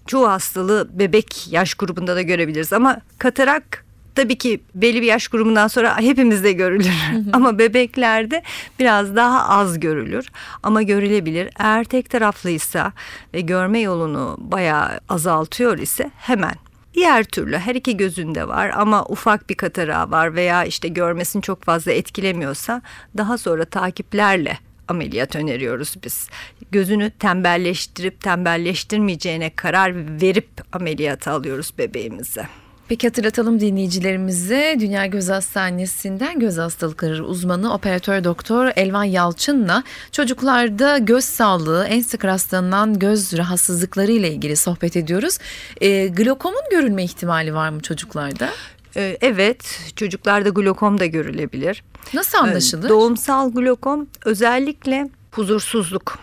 çoğu 0.08 0.30
hastalığı 0.30 1.00
bebek 1.00 1.48
yaş 1.52 1.74
grubunda 1.74 2.16
da 2.16 2.22
görebiliriz 2.22 2.74
ama 2.74 2.98
katarak 3.18 3.86
tabii 4.16 4.38
ki 4.38 4.60
belli 4.76 5.02
bir 5.02 5.08
yaş 5.08 5.28
grubundan 5.28 5.68
sonra 5.68 5.98
hepimizde 5.98 6.52
görülür. 6.52 6.94
Ama 7.34 7.60
bebeklerde 7.60 8.44
biraz 8.80 9.16
daha 9.16 9.50
az 9.50 9.80
görülür. 9.80 10.28
Ama 10.64 10.82
görülebilir. 10.82 11.50
Eğer 11.60 11.84
tek 11.84 12.10
taraflıysa 12.10 12.94
ve 13.34 13.42
görme 13.42 13.80
yolunu 13.80 14.38
bayağı 14.40 15.00
azaltıyor 15.10 15.78
ise 15.78 16.12
hemen 16.18 16.56
Diğer 16.94 17.24
türlü 17.24 17.58
her 17.58 17.76
iki 17.76 17.98
gözünde 17.98 18.48
var 18.48 18.72
ama 18.76 19.06
ufak 19.06 19.50
bir 19.50 19.56
katarağı 19.56 20.12
var 20.12 20.36
veya 20.36 20.64
işte 20.64 20.88
görmesini 20.88 21.42
çok 21.42 21.64
fazla 21.64 21.92
etkilemiyorsa 21.92 22.82
daha 23.18 23.38
sonra 23.38 23.66
takiplerle 23.66 24.58
ameliyat 24.88 25.36
öneriyoruz 25.36 25.96
biz. 26.03 26.29
Gözünü 26.72 27.12
tembelleştirip 27.12 28.22
tembelleştirmeyeceğine 28.22 29.50
karar 29.56 30.22
verip 30.22 30.50
ameliyata 30.74 31.32
alıyoruz 31.32 31.74
bebeğimize. 31.77 32.48
Peki 32.89 33.08
hatırlatalım 33.08 33.60
dinleyicilerimize 33.60 34.77
Dünya 34.79 35.06
Göz 35.06 35.29
Hastanesi'nden 35.29 36.39
göz 36.39 36.58
hastalıkları 36.58 37.25
uzmanı 37.25 37.74
operatör 37.74 38.24
doktor 38.24 38.72
Elvan 38.75 39.03
Yalçın'la 39.03 39.84
çocuklarda 40.12 40.98
göz 40.98 41.24
sağlığı 41.24 41.86
en 41.86 42.01
sık 42.01 42.25
rastlanan 42.25 43.00
göz 43.00 43.38
rahatsızlıkları 43.38 44.12
ile 44.12 44.32
ilgili 44.32 44.56
sohbet 44.56 44.98
ediyoruz. 44.98 45.38
E, 45.82 46.08
glokomun 46.08 46.62
görülme 46.72 47.03
ihtimali 47.03 47.53
var 47.53 47.70
mı 47.70 47.82
çocuklarda? 47.82 48.50
Ee, 48.98 49.18
evet, 49.22 49.92
çocuklarda 49.96 50.50
glokom 50.50 51.00
da 51.00 51.06
görülebilir. 51.06 51.84
Nasıl 52.13 52.38
anlaşılır? 52.38 52.86
Ee, 52.86 52.89
doğumsal 52.89 53.51
glokom 53.51 54.08
özellikle 54.25 55.10
huzursuzluk, 55.32 56.20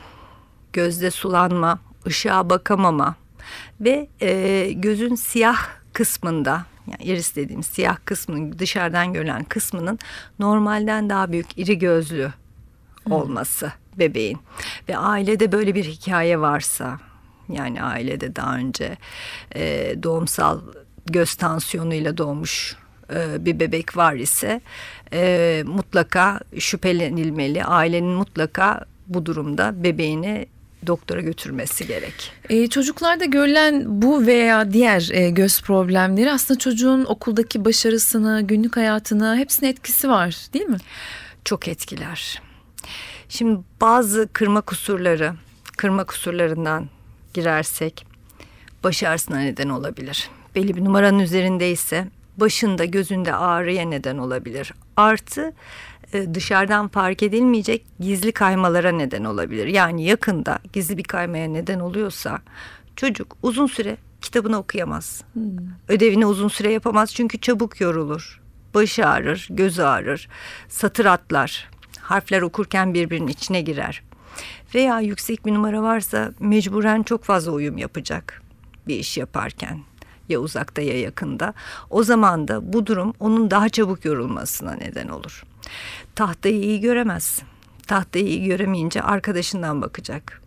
gözde 0.73 1.11
sulanma, 1.11 1.79
ışığa 2.07 2.51
bakamama 2.51 3.17
ve 3.81 4.09
e, 4.21 4.71
gözün 4.73 5.15
siyah 5.15 5.59
kısmında 5.93 6.67
yani 6.87 7.03
iris 7.11 7.37
dediğimiz 7.37 7.67
siyah 7.67 7.97
kısmının 8.05 8.59
dışarıdan 8.59 9.13
görülen 9.13 9.45
kısmının 9.45 9.99
normalden 10.39 11.11
daha 11.11 11.33
büyük 11.33 11.59
iri 11.59 11.79
gözlü 11.79 12.33
olması 13.11 13.67
hmm. 13.67 13.99
bebeğin 13.99 14.39
ve 14.89 14.97
ailede 14.97 15.53
böyle 15.53 15.75
bir 15.75 15.85
hikaye 15.85 16.41
varsa 16.41 16.99
yani 17.49 17.83
ailede 17.83 18.37
daha 18.37 18.57
önce 18.57 18.97
e, 19.55 19.95
doğumsal 20.03 20.61
göz 21.07 21.35
tansiyonuyla 21.35 22.19
doğmuş 22.19 22.77
e, 23.15 23.45
bir 23.45 23.61
bebek 23.61 23.97
var 23.97 24.15
ise 24.15 24.61
e, 25.13 25.63
mutlaka 25.67 26.41
şüphelenilmeli. 26.59 27.65
Ailenin 27.65 28.11
mutlaka 28.11 28.85
bu 29.07 29.27
durumda 29.27 29.83
bebeğini 29.85 30.47
doktora 30.87 31.21
götürmesi 31.21 31.87
gerek. 31.87 32.33
E, 32.49 32.67
çocuklarda 32.67 33.25
görülen 33.25 34.03
bu 34.03 34.27
veya 34.27 34.73
diğer 34.73 35.09
e, 35.13 35.31
göz 35.31 35.63
problemleri 35.63 36.33
aslında 36.33 36.59
çocuğun 36.59 37.05
okuldaki 37.05 37.65
başarısını, 37.65 38.43
günlük 38.43 38.77
hayatına 38.77 39.37
hepsine 39.37 39.69
etkisi 39.69 40.09
var 40.09 40.37
değil 40.55 40.67
mi? 40.67 40.79
Çok 41.45 41.69
etkiler. 41.69 42.43
Şimdi 43.29 43.61
bazı 43.81 44.29
kırma 44.33 44.61
kusurları, 44.61 45.35
kırma 45.77 46.05
kusurlarından 46.05 46.89
girersek 47.35 48.07
baş 48.85 49.03
ağrısına 49.03 49.39
neden 49.39 49.69
olabilir. 49.69 50.31
Belli 50.55 50.77
bir 50.77 50.85
numaranın 50.85 51.19
üzerindeyse 51.19 52.09
başında 52.37 52.85
gözünde 52.85 53.35
ağrıya 53.35 53.85
neden 53.85 54.19
olabilir. 54.19 54.73
Artı 54.97 55.53
e, 56.13 56.35
dışarıdan 56.35 56.89
fark 56.89 57.23
edilmeyecek 57.23 57.87
gizli 58.01 58.33
kaymalara 58.33 58.93
neden 58.93 59.25
olabilir. 59.25 59.67
Yani 59.67 60.05
yakında 60.05 60.59
gizli 60.73 60.99
bir 60.99 61.03
kaymaya 61.03 61.49
neden 61.49 61.81
oluyorsa 61.81 62.39
çocuk 62.97 63.37
uzun 63.43 63.67
süre 63.67 63.97
kitabını 64.21 64.59
okuyamaz. 64.59 65.23
Hmm. 65.33 65.43
Ödevini 65.89 66.27
uzun 66.27 66.49
süre 66.49 66.73
yapamaz 66.73 67.15
çünkü 67.15 67.41
çabuk 67.41 67.81
yorulur. 67.81 68.41
Başı 68.75 69.07
ağrır, 69.07 69.47
gözü 69.51 69.83
ağrır, 69.83 70.29
satır 70.69 71.05
atlar, 71.05 71.69
harfler 72.01 72.43
okurken 72.43 72.95
birbirinin 72.95 73.29
içine 73.29 73.61
girer. 73.61 74.03
Veya 74.75 75.01
yüksek 75.01 75.47
bir 75.47 75.55
numara 75.55 75.83
varsa 75.83 76.33
mecburen 76.41 77.03
çok 77.03 77.25
fazla 77.25 77.53
uyum 77.53 77.79
yapacak 77.79 78.43
bir 78.89 78.97
iş 78.97 79.19
yaparken 79.19 79.81
ya 80.29 80.41
uzakta 80.41 80.83
ya 80.83 81.01
yakında. 81.01 81.55
O 81.91 82.03
zaman 82.03 82.49
da 82.49 82.73
bu 82.73 82.87
durum 82.87 83.15
onun 83.21 83.51
daha 83.51 83.69
çabuk 83.69 84.05
yorulmasına 84.05 84.73
neden 84.73 85.09
olur. 85.09 85.45
Tahtayı 86.15 86.63
iyi 86.63 86.81
göremez. 86.81 87.43
Tahtayı 87.87 88.27
iyi 88.27 88.45
göremeyince 88.45 89.03
arkadaşından 89.03 89.83
bakacak. 89.83 90.44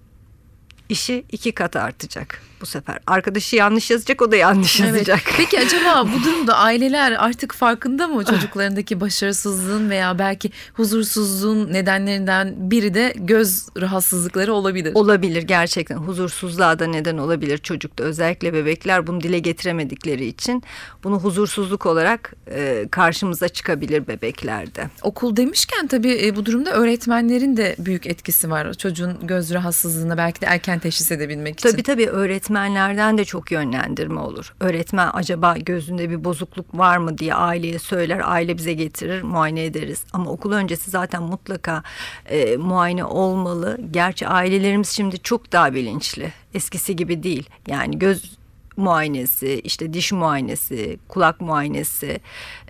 İşi 0.89 1.25
iki 1.31 1.51
kat 1.51 1.75
artacak 1.75 2.41
bu 2.61 2.65
sefer. 2.65 2.99
Arkadaşı 3.07 3.55
yanlış 3.55 3.91
yazacak 3.91 4.21
o 4.21 4.31
da 4.31 4.35
yanlış 4.35 4.81
evet. 4.81 4.93
yazacak. 4.93 5.19
Peki 5.37 5.59
acaba 5.59 6.07
bu 6.13 6.23
durumda 6.25 6.57
aileler 6.57 7.11
artık 7.11 7.53
farkında 7.53 8.07
mı 8.07 8.25
çocuklarındaki 8.25 9.01
başarısızlığın 9.01 9.89
veya 9.89 10.19
belki 10.19 10.51
huzursuzluğun 10.73 11.73
nedenlerinden 11.73 12.53
biri 12.57 12.93
de 12.93 13.13
göz 13.15 13.65
rahatsızlıkları 13.81 14.53
olabilir? 14.53 14.91
Olabilir 14.95 15.43
gerçekten 15.43 15.97
huzursuzluğa 15.97 16.79
da 16.79 16.87
neden 16.87 17.17
olabilir 17.17 17.57
çocukta. 17.57 18.03
Özellikle 18.03 18.53
bebekler 18.53 19.07
bunu 19.07 19.21
dile 19.21 19.39
getiremedikleri 19.39 20.25
için 20.25 20.63
bunu 21.03 21.19
huzursuzluk 21.19 21.85
olarak 21.85 22.33
e, 22.51 22.87
karşımıza 22.91 23.49
çıkabilir 23.49 24.07
bebeklerde. 24.07 24.89
Okul 25.01 25.35
demişken 25.35 25.87
tabii 25.87 26.25
e, 26.25 26.35
bu 26.35 26.45
durumda 26.45 26.71
öğretmenlerin 26.71 27.57
de 27.57 27.75
büyük 27.79 28.07
etkisi 28.07 28.49
var. 28.49 28.73
Çocuğun 28.73 29.27
göz 29.27 29.53
rahatsızlığına 29.53 30.17
belki 30.17 30.41
de 30.41 30.45
erken 30.45 30.76
teşhis 30.79 31.11
edebilmek 31.11 31.59
için. 31.59 31.71
Tabii 31.71 31.83
tabii 31.83 32.07
öğretmen 32.07 32.57
öğretmenlerden 32.67 33.17
de 33.17 33.25
çok 33.25 33.51
yönlendirme 33.51 34.19
olur. 34.19 34.53
Öğretmen 34.59 35.09
acaba 35.13 35.57
gözünde 35.57 36.09
bir 36.09 36.23
bozukluk 36.23 36.77
var 36.77 36.97
mı 36.97 37.17
diye 37.17 37.33
aileye 37.33 37.79
söyler. 37.79 38.21
Aile 38.23 38.57
bize 38.57 38.73
getirir 38.73 39.21
muayene 39.21 39.65
ederiz. 39.65 40.03
Ama 40.13 40.31
okul 40.31 40.51
öncesi 40.51 40.89
zaten 40.89 41.23
mutlaka 41.23 41.83
e, 42.25 42.57
muayene 42.57 43.03
olmalı. 43.03 43.77
Gerçi 43.91 44.27
ailelerimiz 44.27 44.89
şimdi 44.89 45.19
çok 45.19 45.51
daha 45.51 45.73
bilinçli. 45.73 46.33
Eskisi 46.53 46.95
gibi 46.95 47.23
değil. 47.23 47.49
Yani 47.67 47.99
göz 47.99 48.37
muayenesi, 48.77 49.61
işte 49.63 49.93
diş 49.93 50.11
muayenesi, 50.11 50.97
kulak 51.07 51.41
muayenesi, 51.41 52.19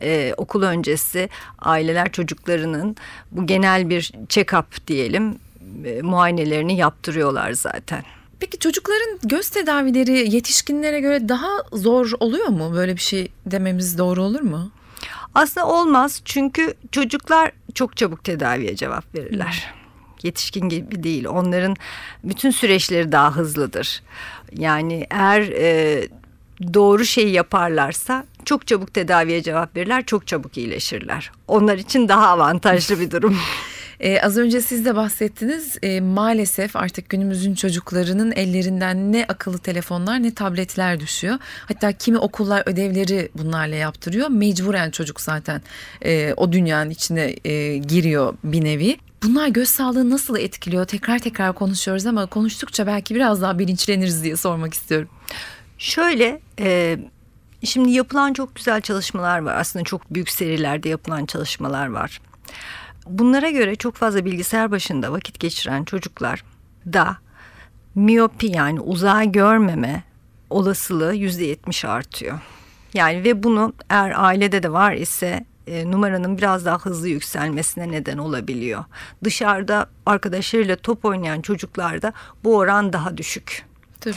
e, 0.01 0.33
okul 0.37 0.63
öncesi 0.63 1.29
aileler 1.59 2.11
çocuklarının 2.11 2.95
bu 3.31 3.45
genel 3.45 3.89
bir 3.89 4.11
check-up 4.29 4.87
diyelim 4.87 5.39
muayenelerini 6.01 6.77
yaptırıyorlar 6.77 7.51
zaten. 7.51 8.03
Peki 8.39 8.59
çocukların 8.59 9.19
göz 9.23 9.49
tedavileri 9.49 10.35
yetişkinlere 10.35 10.99
göre 10.99 11.29
daha 11.29 11.49
zor 11.73 12.11
oluyor 12.19 12.47
mu? 12.47 12.73
Böyle 12.73 12.95
bir 12.95 13.01
şey 13.01 13.31
dememiz 13.45 13.97
doğru 13.97 14.23
olur 14.23 14.41
mu? 14.41 14.71
Aslında 15.35 15.67
olmaz 15.67 16.21
çünkü 16.25 16.73
çocuklar 16.91 17.51
çok 17.73 17.97
çabuk 17.97 18.23
tedaviye 18.23 18.75
cevap 18.75 19.15
verirler. 19.15 19.73
Yetişkin 20.23 20.69
gibi 20.69 21.03
değil. 21.03 21.25
Onların 21.25 21.75
bütün 22.23 22.51
süreçleri 22.51 23.11
daha 23.11 23.35
hızlıdır. 23.35 24.03
Yani 24.51 25.07
eğer 25.11 25.41
e, 25.41 26.07
doğru 26.73 27.05
şeyi 27.05 27.31
yaparlarsa 27.31 28.25
çok 28.45 28.67
çabuk 28.67 28.93
tedaviye 28.93 29.43
cevap 29.43 29.75
verirler, 29.75 30.05
çok 30.05 30.27
çabuk 30.27 30.57
iyileşirler. 30.57 31.31
Onlar 31.47 31.77
için 31.77 32.07
daha 32.07 32.27
avantajlı 32.27 32.99
bir 32.99 33.11
durum. 33.11 33.37
Ee, 33.99 34.19
az 34.21 34.37
önce 34.37 34.61
siz 34.61 34.85
de 34.85 34.95
bahsettiniz. 34.95 35.77
Ee, 35.83 36.01
maalesef 36.01 36.75
artık 36.75 37.09
günümüzün 37.09 37.55
çocuklarının 37.55 38.31
ellerinden 38.31 39.11
ne 39.11 39.25
akıllı 39.27 39.57
telefonlar 39.57 40.23
ne 40.23 40.33
tabletler 40.33 40.99
düşüyor. 40.99 41.37
Hatta 41.67 41.91
kimi 41.91 42.17
okullar 42.17 42.63
ödevleri 42.65 43.29
bunlarla 43.37 43.75
yaptırıyor. 43.75 44.29
Mecburen 44.29 44.91
çocuk 44.91 45.21
zaten 45.21 45.61
e, 46.01 46.33
o 46.37 46.51
dünyanın 46.51 46.89
içine 46.89 47.35
e, 47.45 47.77
giriyor 47.77 48.33
bir 48.43 48.63
nevi. 48.63 48.97
Bunlar 49.23 49.47
göz 49.47 49.69
sağlığını 49.69 50.09
nasıl 50.09 50.37
etkiliyor? 50.37 50.85
Tekrar 50.85 51.19
tekrar 51.19 51.53
konuşuyoruz 51.53 52.05
ama 52.05 52.25
konuştukça 52.25 52.87
belki 52.87 53.15
biraz 53.15 53.41
daha 53.41 53.59
bilinçleniriz 53.59 54.23
diye 54.23 54.35
sormak 54.35 54.73
istiyorum. 54.73 55.09
Şöyle 55.77 56.41
e, 56.59 56.97
şimdi 57.63 57.91
yapılan 57.91 58.33
çok 58.33 58.55
güzel 58.55 58.81
çalışmalar 58.81 59.39
var. 59.39 59.55
Aslında 59.55 59.85
çok 59.85 60.13
büyük 60.13 60.29
serilerde 60.29 60.89
yapılan 60.89 61.25
çalışmalar 61.25 61.87
var. 61.87 62.21
Bunlara 63.09 63.49
göre 63.49 63.75
çok 63.75 63.95
fazla 63.95 64.25
bilgisayar 64.25 64.71
başında 64.71 65.11
vakit 65.11 65.39
geçiren 65.39 65.83
çocuklar 65.83 66.43
da 66.93 67.17
miyopi 67.95 68.47
yani 68.47 68.79
uzağa 68.79 69.23
görmeme 69.23 70.03
olasılığı 70.49 71.15
yüzde 71.15 71.45
yetmiş 71.45 71.85
artıyor. 71.85 72.39
Yani 72.93 73.23
ve 73.23 73.43
bunu 73.43 73.73
eğer 73.89 74.13
ailede 74.15 74.63
de 74.63 74.71
var 74.71 74.93
ise 74.93 75.45
e, 75.67 75.91
numaranın 75.91 76.37
biraz 76.37 76.65
daha 76.65 76.77
hızlı 76.79 77.07
yükselmesine 77.07 77.91
neden 77.91 78.17
olabiliyor. 78.17 78.85
Dışarıda 79.23 79.89
arkadaşlarıyla 80.05 80.75
top 80.75 81.05
oynayan 81.05 81.41
çocuklarda 81.41 82.13
bu 82.43 82.57
oran 82.57 82.93
daha 82.93 83.17
düşük. 83.17 83.65
Tabii. 84.01 84.15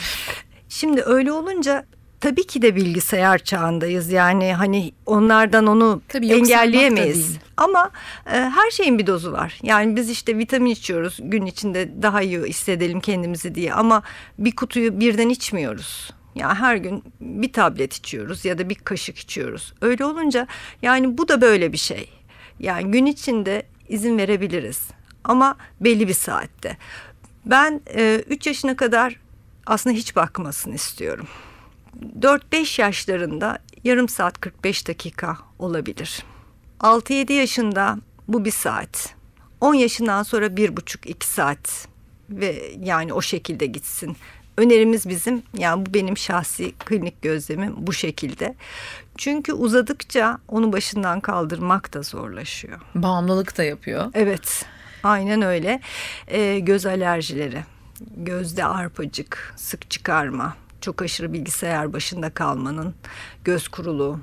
Şimdi 0.69 1.01
öyle 1.01 1.31
olunca 1.31 1.85
tabii 2.21 2.47
ki 2.47 2.61
de 2.61 2.75
bilgisayar 2.75 3.39
çağındayız. 3.39 4.11
Yani 4.11 4.53
hani 4.53 4.91
onlardan 5.05 5.67
onu 5.67 6.01
tabii 6.07 6.31
engelleyemeyiz. 6.31 7.37
Ama 7.57 7.91
e, 8.25 8.31
her 8.31 8.71
şeyin 8.71 8.99
bir 8.99 9.07
dozu 9.07 9.31
var. 9.31 9.59
Yani 9.63 9.95
biz 9.95 10.09
işte 10.09 10.37
vitamin 10.37 10.71
içiyoruz 10.71 11.19
gün 11.23 11.45
içinde 11.45 12.01
daha 12.01 12.21
iyi 12.21 12.39
hissedelim 12.39 12.99
kendimizi 12.99 13.55
diye. 13.55 13.73
Ama 13.73 14.03
bir 14.39 14.55
kutuyu 14.55 14.99
birden 14.99 15.29
içmiyoruz. 15.29 16.13
Ya 16.35 16.47
yani 16.47 16.57
her 16.57 16.75
gün 16.75 17.03
bir 17.21 17.53
tablet 17.53 17.93
içiyoruz 17.93 18.45
ya 18.45 18.57
da 18.57 18.69
bir 18.69 18.75
kaşık 18.75 19.17
içiyoruz. 19.17 19.73
Öyle 19.81 20.05
olunca 20.05 20.47
yani 20.81 21.17
bu 21.17 21.27
da 21.27 21.41
böyle 21.41 21.73
bir 21.73 21.77
şey. 21.77 22.09
Yani 22.59 22.91
gün 22.91 23.05
içinde 23.05 23.63
izin 23.89 24.17
verebiliriz 24.17 24.81
ama 25.23 25.57
belli 25.79 26.07
bir 26.07 26.13
saatte. 26.13 26.77
Ben 27.45 27.81
3 28.29 28.47
e, 28.47 28.49
yaşına 28.49 28.75
kadar 28.75 29.19
aslında 29.65 29.95
hiç 29.95 30.15
bakmasını 30.15 30.75
istiyorum. 30.75 31.27
4-5 32.19 32.81
yaşlarında 32.81 33.59
yarım 33.83 34.09
saat 34.09 34.41
45 34.41 34.87
dakika 34.87 35.37
olabilir. 35.59 36.23
6-7 36.79 37.33
yaşında 37.33 37.97
bu 38.27 38.45
bir 38.45 38.51
saat. 38.51 39.15
10 39.61 39.73
yaşından 39.73 40.23
sonra 40.23 40.55
bir 40.57 40.77
buçuk 40.77 41.09
iki 41.09 41.27
saat 41.27 41.87
ve 42.29 42.73
yani 42.79 43.13
o 43.13 43.21
şekilde 43.21 43.65
gitsin. 43.65 44.17
Önerimiz 44.57 45.09
bizim 45.09 45.43
yani 45.57 45.85
bu 45.85 45.93
benim 45.93 46.17
şahsi 46.17 46.71
klinik 46.71 47.21
gözlemim 47.21 47.73
bu 47.77 47.93
şekilde. 47.93 48.55
Çünkü 49.17 49.53
uzadıkça 49.53 50.39
onu 50.47 50.73
başından 50.73 51.19
kaldırmak 51.19 51.93
da 51.93 52.01
zorlaşıyor. 52.01 52.81
Bağımlılık 52.95 53.57
da 53.57 53.63
yapıyor. 53.63 54.11
Evet 54.13 54.65
aynen 55.03 55.41
öyle. 55.41 55.81
Ee, 56.27 56.59
göz 56.59 56.85
alerjileri, 56.85 57.63
gözde 58.17 58.65
arpacık, 58.65 59.53
sık 59.55 59.91
çıkarma, 59.91 60.55
çok 60.81 61.01
aşırı 61.01 61.33
bilgisayar 61.33 61.93
başında 61.93 62.29
kalmanın 62.29 62.95
göz 63.43 63.67
kurulu 63.67 64.19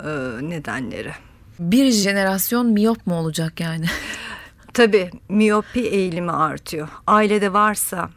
e, 0.00 0.08
nedenleri. 0.40 1.12
Bir 1.58 1.90
jenerasyon 1.90 2.66
miyop 2.66 3.06
mu 3.06 3.14
olacak 3.14 3.60
yani? 3.60 3.86
Tabii 4.74 5.10
miyopi 5.28 5.80
eğilimi 5.80 6.32
artıyor. 6.32 6.88
Ailede 7.06 7.52
varsa 7.52 8.10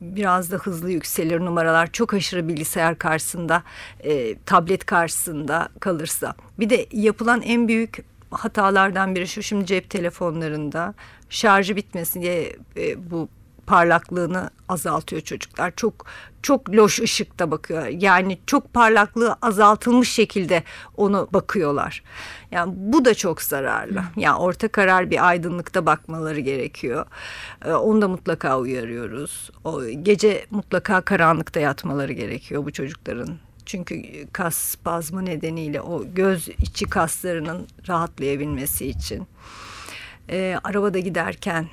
biraz 0.00 0.52
da 0.52 0.56
hızlı 0.56 0.90
yükselir 0.90 1.40
numaralar 1.40 1.92
çok 1.92 2.14
aşırı 2.14 2.48
bilgisayar 2.48 2.98
karşısında 2.98 3.62
e, 4.00 4.38
tablet 4.38 4.86
karşısında 4.86 5.68
kalırsa 5.80 6.34
bir 6.58 6.70
de 6.70 6.86
yapılan 6.92 7.42
en 7.42 7.68
büyük 7.68 8.04
hatalardan 8.30 9.14
biri 9.14 9.28
şu 9.28 9.42
şimdi 9.42 9.66
cep 9.66 9.90
telefonlarında 9.90 10.94
şarjı 11.30 11.76
bitmesin 11.76 12.22
diye 12.22 12.56
e, 12.76 13.10
bu 13.10 13.28
parlaklığını 13.68 14.50
azaltıyor 14.68 15.22
çocuklar. 15.22 15.72
Çok 15.76 16.06
çok 16.42 16.70
loş 16.70 17.00
ışıkta 17.00 17.50
bakıyor. 17.50 17.86
Yani 17.86 18.38
çok 18.46 18.72
parlaklığı 18.74 19.36
azaltılmış 19.42 20.12
şekilde 20.12 20.62
onu 20.96 21.28
bakıyorlar. 21.32 22.02
Yani 22.50 22.72
bu 22.76 23.04
da 23.04 23.14
çok 23.14 23.42
zararlı. 23.42 24.02
Yani 24.16 24.36
orta 24.36 24.68
karar 24.68 25.10
bir 25.10 25.28
aydınlıkta 25.28 25.86
bakmaları 25.86 26.40
gerekiyor. 26.40 27.06
Ee, 27.64 27.72
onu 27.72 28.02
da 28.02 28.08
mutlaka 28.08 28.58
uyarıyoruz. 28.58 29.50
O 29.64 29.84
gece 29.84 30.46
mutlaka 30.50 31.00
karanlıkta 31.00 31.60
yatmaları 31.60 32.12
gerekiyor 32.12 32.64
bu 32.64 32.72
çocukların. 32.72 33.36
Çünkü 33.66 34.26
kas 34.32 34.54
spazmı 34.54 35.24
nedeniyle 35.24 35.80
o 35.80 36.04
göz 36.14 36.48
içi 36.48 36.84
kaslarının 36.84 37.66
rahatlayabilmesi 37.88 38.86
için. 38.86 39.26
Ee, 40.30 40.58
arabada 40.64 40.98
giderken 40.98 41.68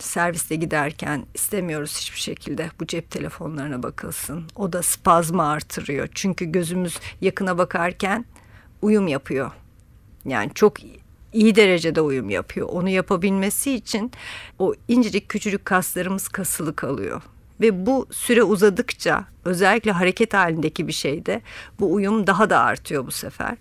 serviste 0.00 0.56
giderken 0.56 1.26
istemiyoruz 1.34 1.98
hiçbir 1.98 2.18
şekilde 2.18 2.70
bu 2.80 2.86
cep 2.86 3.10
telefonlarına 3.10 3.82
bakılsın. 3.82 4.44
O 4.56 4.72
da 4.72 4.82
spazmı 4.82 5.48
artırıyor. 5.48 6.08
Çünkü 6.14 6.44
gözümüz 6.44 6.98
yakına 7.20 7.58
bakarken 7.58 8.24
uyum 8.82 9.08
yapıyor. 9.08 9.50
Yani 10.24 10.50
çok 10.54 10.76
iyi 11.32 11.54
derecede 11.54 12.00
uyum 12.00 12.30
yapıyor. 12.30 12.68
Onu 12.68 12.88
yapabilmesi 12.88 13.74
için 13.74 14.12
o 14.58 14.74
incecik 14.88 15.28
küçücük 15.28 15.64
kaslarımız 15.64 16.28
kasılı 16.28 16.76
kalıyor. 16.76 17.22
Ve 17.60 17.86
bu 17.86 18.06
süre 18.10 18.42
uzadıkça 18.42 19.24
özellikle 19.44 19.92
hareket 19.92 20.34
halindeki 20.34 20.88
bir 20.88 20.92
şeyde 20.92 21.42
bu 21.80 21.94
uyum 21.94 22.26
daha 22.26 22.50
da 22.50 22.58
artıyor 22.60 23.06
bu 23.06 23.10
sefer. 23.10 23.56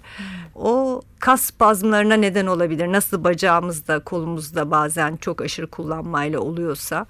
O 0.55 1.01
kas 1.19 1.41
spazmlarına 1.41 2.13
neden 2.13 2.45
olabilir. 2.45 2.91
Nasıl 2.91 3.23
bacağımızda, 3.23 3.99
kolumuzda 3.99 4.71
bazen 4.71 5.15
çok 5.17 5.41
aşırı 5.41 5.67
kullanmayla 5.67 6.39
oluyorsa 6.39 7.05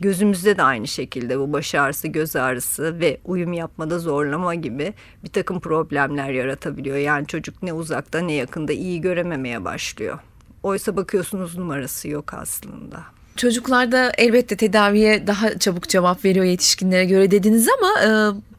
gözümüzde 0.00 0.56
de 0.56 0.62
aynı 0.62 0.88
şekilde 0.88 1.38
bu 1.38 1.52
baş 1.52 1.74
ağrısı, 1.74 2.08
göz 2.08 2.36
ağrısı 2.36 3.00
ve 3.00 3.20
uyum 3.24 3.52
yapmada 3.52 3.98
zorlama 3.98 4.54
gibi 4.54 4.94
bir 5.24 5.30
takım 5.30 5.60
problemler 5.60 6.30
yaratabiliyor. 6.30 6.96
Yani 6.96 7.26
çocuk 7.26 7.62
ne 7.62 7.72
uzakta 7.72 8.18
ne 8.18 8.32
yakında 8.32 8.72
iyi 8.72 9.00
görememeye 9.00 9.64
başlıyor. 9.64 10.18
Oysa 10.62 10.96
bakıyorsunuz 10.96 11.58
numarası 11.58 12.08
yok 12.08 12.34
aslında. 12.34 13.02
Çocuklarda 13.36 14.12
elbette 14.18 14.56
tedaviye 14.56 15.26
daha 15.26 15.58
çabuk 15.58 15.88
cevap 15.88 16.24
veriyor 16.24 16.44
yetişkinlere 16.44 17.04
göre 17.04 17.30
dediniz 17.30 17.68
ama 17.78 18.00
e, 18.02 18.08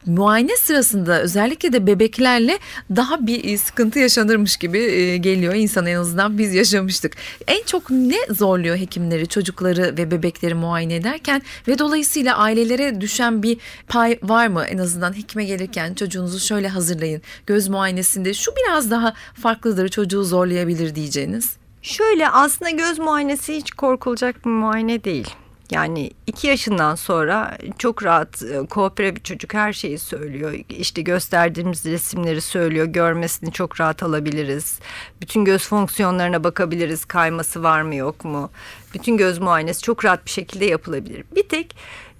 muayene 0.06 0.56
sırasında 0.56 1.20
özellikle 1.20 1.72
de 1.72 1.86
bebeklerle 1.86 2.58
daha 2.96 3.26
bir 3.26 3.58
sıkıntı 3.58 3.98
yaşanırmış 3.98 4.56
gibi 4.56 4.78
e, 4.78 5.16
geliyor 5.16 5.54
insan 5.54 5.86
en 5.86 5.96
azından 5.96 6.38
biz 6.38 6.54
yaşamıştık. 6.54 7.12
En 7.46 7.62
çok 7.62 7.90
ne 7.90 8.16
zorluyor 8.30 8.76
hekimleri, 8.76 9.26
çocukları 9.26 9.82
ve 9.82 10.10
bebekleri 10.10 10.54
muayene 10.54 10.94
ederken 10.94 11.42
ve 11.68 11.78
dolayısıyla 11.78 12.36
ailelere 12.36 13.00
düşen 13.00 13.42
bir 13.42 13.58
pay 13.88 14.18
var 14.22 14.46
mı? 14.46 14.64
En 14.64 14.78
azından 14.78 15.16
hekime 15.16 15.44
gelirken 15.44 15.94
çocuğunuzu 15.94 16.40
şöyle 16.40 16.68
hazırlayın. 16.68 17.22
Göz 17.46 17.68
muayenesinde 17.68 18.34
şu 18.34 18.52
biraz 18.56 18.90
daha 18.90 19.14
farklıdır 19.42 19.88
çocuğu 19.88 20.24
zorlayabilir 20.24 20.94
diyeceğiniz. 20.94 21.63
Şöyle 21.84 22.28
aslında 22.28 22.70
göz 22.70 22.98
muayenesi 22.98 23.56
hiç 23.56 23.70
korkulacak 23.70 24.44
bir 24.44 24.50
muayene 24.50 25.04
değil. 25.04 25.34
Yani 25.70 26.10
iki 26.26 26.46
yaşından 26.46 26.94
sonra 26.94 27.58
çok 27.78 28.04
rahat 28.04 28.42
e, 28.42 28.66
koopere 28.66 29.16
bir 29.16 29.20
çocuk 29.20 29.54
her 29.54 29.72
şeyi 29.72 29.98
söylüyor. 29.98 30.54
İşte 30.68 31.02
gösterdiğimiz 31.02 31.86
resimleri 31.86 32.40
söylüyor. 32.40 32.86
Görmesini 32.86 33.52
çok 33.52 33.80
rahat 33.80 34.02
alabiliriz. 34.02 34.78
Bütün 35.20 35.44
göz 35.44 35.68
fonksiyonlarına 35.68 36.44
bakabiliriz. 36.44 37.04
Kayması 37.04 37.62
var 37.62 37.82
mı 37.82 37.94
yok 37.94 38.24
mu? 38.24 38.50
Bütün 38.94 39.16
göz 39.16 39.38
muayenesi 39.38 39.82
çok 39.82 40.04
rahat 40.04 40.26
bir 40.26 40.30
şekilde 40.30 40.64
yapılabilir. 40.64 41.24
Bir 41.36 41.48
tek 41.48 41.76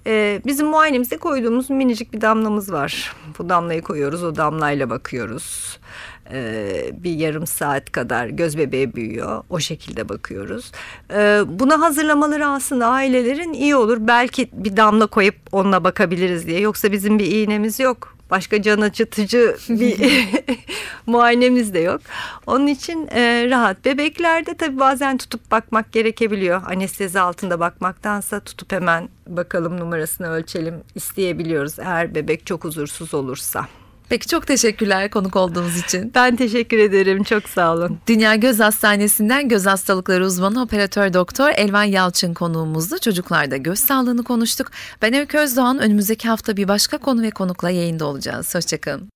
e, 0.07 0.41
bizim 0.45 0.67
muayenemizde 0.67 1.17
koyduğumuz 1.17 1.69
minicik 1.69 2.13
bir 2.13 2.21
damlamız 2.21 2.71
var. 2.71 3.15
Bu 3.39 3.49
damlayı 3.49 3.81
koyuyoruz. 3.81 4.23
O 4.23 4.35
damlayla 4.35 4.89
bakıyoruz 4.89 5.79
e, 6.31 6.91
bir 7.03 7.11
yarım 7.11 7.47
saat 7.47 7.91
kadar 7.91 8.27
göz 8.27 8.57
bebeği 8.57 8.95
büyüyor. 8.95 9.43
O 9.49 9.59
şekilde 9.59 10.09
bakıyoruz. 10.09 10.71
E, 11.13 11.41
buna 11.47 11.81
hazırlamaları 11.81 12.47
aslında 12.47 12.87
ailelerin 12.87 13.53
iyi 13.53 13.75
olur. 13.75 13.97
Belki 13.99 14.49
bir 14.53 14.77
damla 14.77 15.07
koyup 15.07 15.35
onunla 15.51 15.83
bakabiliriz 15.83 16.47
diye. 16.47 16.59
Yoksa 16.59 16.91
bizim 16.91 17.19
bir 17.19 17.25
iğnemiz 17.25 17.79
yok. 17.79 18.15
Başka 18.31 18.61
can 18.61 18.81
acıtıcı 18.81 19.57
bir 19.69 19.97
muayenemiz 21.05 21.73
de 21.73 21.79
yok. 21.79 22.01
Onun 22.47 22.67
için 22.67 23.07
e, 23.07 23.49
rahat. 23.49 23.85
Bebeklerde 23.85 24.53
tabii 24.53 24.79
bazen 24.79 25.17
tutup 25.17 25.51
bakmak 25.51 25.91
gerekebiliyor. 25.91 26.61
Anestezi 26.65 27.19
altında 27.19 27.59
bakmaktansa 27.59 28.39
tutup 28.39 28.71
hemen 28.71 29.09
bakalım 29.27 29.79
numarasını 29.79 30.29
ölçelim 30.29 30.75
isteyebiliyoruz. 30.95 31.79
Eğer 31.79 32.15
bebek 32.15 32.45
çok 32.45 32.63
huzursuz 32.63 33.13
olursa. 33.13 33.67
Peki 34.09 34.27
çok 34.27 34.47
teşekkürler 34.47 35.09
konuk 35.09 35.35
olduğunuz 35.35 35.77
için. 35.77 36.11
Ben 36.15 36.35
teşekkür 36.35 36.77
ederim. 36.77 37.23
Çok 37.23 37.49
sağ 37.49 37.73
olun. 37.73 37.99
Dünya 38.07 38.35
Göz 38.35 38.59
Hastanesi'nden 38.59 39.49
göz 39.49 39.65
hastalıkları 39.65 40.25
uzmanı 40.25 40.61
operatör 40.61 41.13
doktor 41.13 41.49
Elvan 41.49 41.83
Yalçın 41.83 42.33
konuğumuzdu. 42.33 42.99
Çocuklarda 42.99 43.57
göz 43.57 43.79
sağlığını 43.79 44.23
konuştuk. 44.23 44.71
Ben 45.01 45.13
Öykü 45.13 45.37
Özdoğan. 45.37 45.79
Önümüzdeki 45.79 46.27
hafta 46.27 46.57
bir 46.57 46.67
başka 46.67 46.97
konu 46.97 47.21
ve 47.21 47.31
konukla 47.31 47.69
yayında 47.69 48.05
olacağız. 48.05 48.55
Hoşçakalın. 48.55 49.09